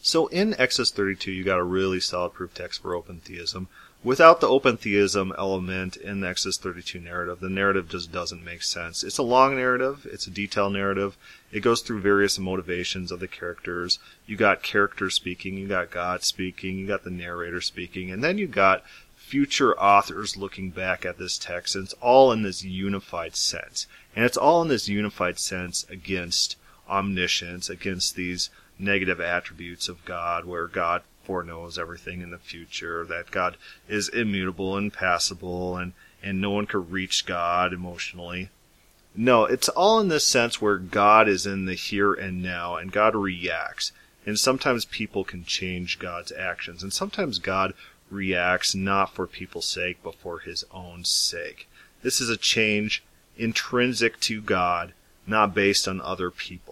So 0.01 0.29
in 0.29 0.59
Exodus 0.59 0.91
32, 0.91 1.33
you 1.33 1.45
got 1.45 1.59
a 1.59 1.64
really 1.64 2.01
solid 2.01 2.33
proof 2.33 2.55
text 2.55 2.81
for 2.81 2.95
open 2.95 3.21
theism. 3.21 3.69
Without 4.05 4.41
the 4.41 4.49
open 4.49 4.77
theism 4.77 5.35
element 5.37 5.97
in 5.97 6.21
the 6.21 6.29
Exodus 6.29 6.57
32 6.57 7.01
narrative, 7.01 7.41
the 7.41 7.49
narrative 7.49 7.88
just 7.88 8.12
doesn't 8.12 8.45
make 8.45 8.62
sense. 8.62 9.03
It's 9.03 9.19
a 9.19 9.25
long 9.25 9.57
narrative, 9.57 10.07
it's 10.11 10.29
a 10.29 10.31
detailed 10.31 10.73
narrative. 10.73 11.17
It 11.51 11.61
goes 11.61 11.83
through 11.83 12.01
various 12.01 12.38
motivations 12.38 13.11
of 13.11 13.19
the 13.19 13.27
characters. 13.27 13.99
You 14.25 14.37
got 14.37 14.62
characters 14.62 15.14
speaking, 15.14 15.59
you 15.59 15.67
got 15.67 15.91
God 15.91 16.23
speaking, 16.23 16.79
you 16.79 16.87
got 16.87 17.03
the 17.03 17.11
narrator 17.11 17.61
speaking, 17.61 18.12
and 18.12 18.23
then 18.23 18.38
you 18.38 18.47
got 18.47 18.85
future 19.17 19.79
authors 19.79 20.37
looking 20.37 20.71
back 20.71 21.05
at 21.05 21.19
this 21.19 21.37
text, 21.37 21.75
and 21.75 21.85
it's 21.85 21.93
all 21.95 22.31
in 22.31 22.43
this 22.43 22.62
unified 22.62 23.35
sense. 23.35 23.88
And 24.14 24.25
it's 24.25 24.37
all 24.38 24.62
in 24.62 24.69
this 24.69 24.88
unified 24.88 25.41
sense 25.41 25.85
against 25.91 26.57
omniscience, 26.88 27.68
against 27.68 28.16
these 28.16 28.51
negative 28.79 29.20
attributes 29.20 29.88
of 29.88 30.05
God, 30.05 30.44
where 30.44 30.66
God 30.66 31.03
foreknows 31.24 31.79
everything 31.79 32.22
in 32.22 32.31
the 32.31 32.38
future, 32.38 33.05
that 33.05 33.31
God 33.31 33.57
is 33.88 34.09
immutable 34.09 34.77
and 34.77 34.87
impassible, 34.87 35.77
and, 35.77 35.92
and 36.22 36.40
no 36.40 36.51
one 36.51 36.66
could 36.66 36.90
reach 36.90 37.27
God 37.27 37.72
emotionally. 37.72 38.51
No, 39.14 39.44
it's 39.44 39.68
all 39.70 39.98
in 40.01 40.09
this 40.09 40.27
sense 40.27 40.61
where 40.61 40.79
God 40.79 41.29
is 41.29 41.44
in 41.44 41.64
the 41.64 41.74
here 41.74 42.14
and 42.14 42.42
now, 42.42 42.77
and 42.77 42.92
God 42.92 43.14
reacts. 43.14 43.92
And 44.24 44.38
sometimes 44.38 44.85
people 44.85 45.24
can 45.24 45.44
change 45.44 45.98
God's 45.98 46.33
actions, 46.33 46.83
and 46.83 46.92
sometimes 46.92 47.38
God 47.38 47.74
reacts 48.11 48.74
not 48.74 49.14
for 49.14 49.27
people's 49.27 49.66
sake, 49.66 49.98
but 50.03 50.14
for 50.14 50.40
his 50.40 50.64
own 50.72 51.05
sake. 51.05 51.68
This 52.03 52.20
is 52.20 52.29
a 52.31 52.37
change 52.37 53.03
intrinsic 53.37 54.20
to 54.20 54.40
God, 54.40 54.92
not 55.27 55.55
based 55.55 55.88
on 55.88 56.01
other 56.01 56.31
people. 56.31 56.67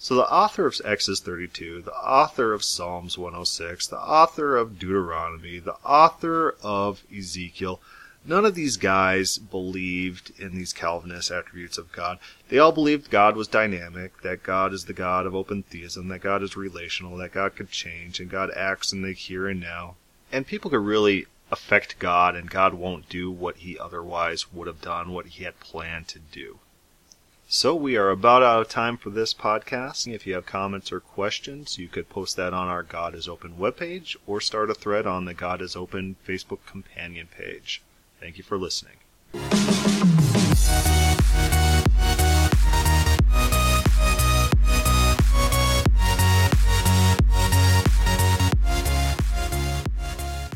So 0.00 0.14
the 0.14 0.32
author 0.32 0.64
of 0.64 0.80
Exodus 0.84 1.18
32, 1.18 1.82
the 1.82 1.92
author 1.92 2.52
of 2.52 2.62
Psalms 2.62 3.18
106, 3.18 3.88
the 3.88 3.98
author 3.98 4.56
of 4.56 4.78
Deuteronomy, 4.78 5.58
the 5.58 5.74
author 5.84 6.54
of 6.62 7.02
Ezekiel, 7.12 7.80
none 8.24 8.44
of 8.44 8.54
these 8.54 8.76
guys 8.76 9.38
believed 9.38 10.30
in 10.38 10.54
these 10.54 10.72
Calvinist 10.72 11.32
attributes 11.32 11.78
of 11.78 11.90
God. 11.90 12.20
They 12.48 12.60
all 12.60 12.70
believed 12.70 13.10
God 13.10 13.34
was 13.34 13.48
dynamic, 13.48 14.22
that 14.22 14.44
God 14.44 14.72
is 14.72 14.84
the 14.84 14.92
God 14.92 15.26
of 15.26 15.34
open 15.34 15.64
theism, 15.64 16.06
that 16.08 16.20
God 16.20 16.44
is 16.44 16.56
relational, 16.56 17.16
that 17.16 17.32
God 17.32 17.56
could 17.56 17.72
change, 17.72 18.20
and 18.20 18.30
God 18.30 18.52
acts 18.54 18.92
in 18.92 19.02
the 19.02 19.10
here 19.12 19.48
and 19.48 19.58
now. 19.58 19.96
And 20.30 20.46
people 20.46 20.70
could 20.70 20.78
really 20.78 21.26
affect 21.50 21.98
God, 21.98 22.36
and 22.36 22.48
God 22.48 22.72
won't 22.72 23.08
do 23.08 23.32
what 23.32 23.56
he 23.56 23.76
otherwise 23.76 24.52
would 24.52 24.68
have 24.68 24.80
done, 24.80 25.10
what 25.10 25.26
he 25.26 25.42
had 25.42 25.58
planned 25.58 26.06
to 26.08 26.20
do. 26.20 26.60
So 27.50 27.74
we 27.74 27.96
are 27.96 28.10
about 28.10 28.42
out 28.42 28.60
of 28.60 28.68
time 28.68 28.98
for 28.98 29.08
this 29.08 29.32
podcast. 29.32 30.06
If 30.06 30.26
you 30.26 30.34
have 30.34 30.44
comments 30.44 30.92
or 30.92 31.00
questions, 31.00 31.78
you 31.78 31.88
could 31.88 32.10
post 32.10 32.36
that 32.36 32.52
on 32.52 32.68
our 32.68 32.82
God 32.82 33.14
is 33.14 33.26
Open 33.26 33.54
webpage 33.54 34.16
or 34.26 34.38
start 34.38 34.68
a 34.68 34.74
thread 34.74 35.06
on 35.06 35.24
the 35.24 35.32
God 35.32 35.62
is 35.62 35.74
Open 35.74 36.16
Facebook 36.26 36.58
companion 36.66 37.26
page. 37.26 37.80
Thank 38.20 38.36
you 38.36 38.44
for 38.44 38.58
listening. 38.58 38.98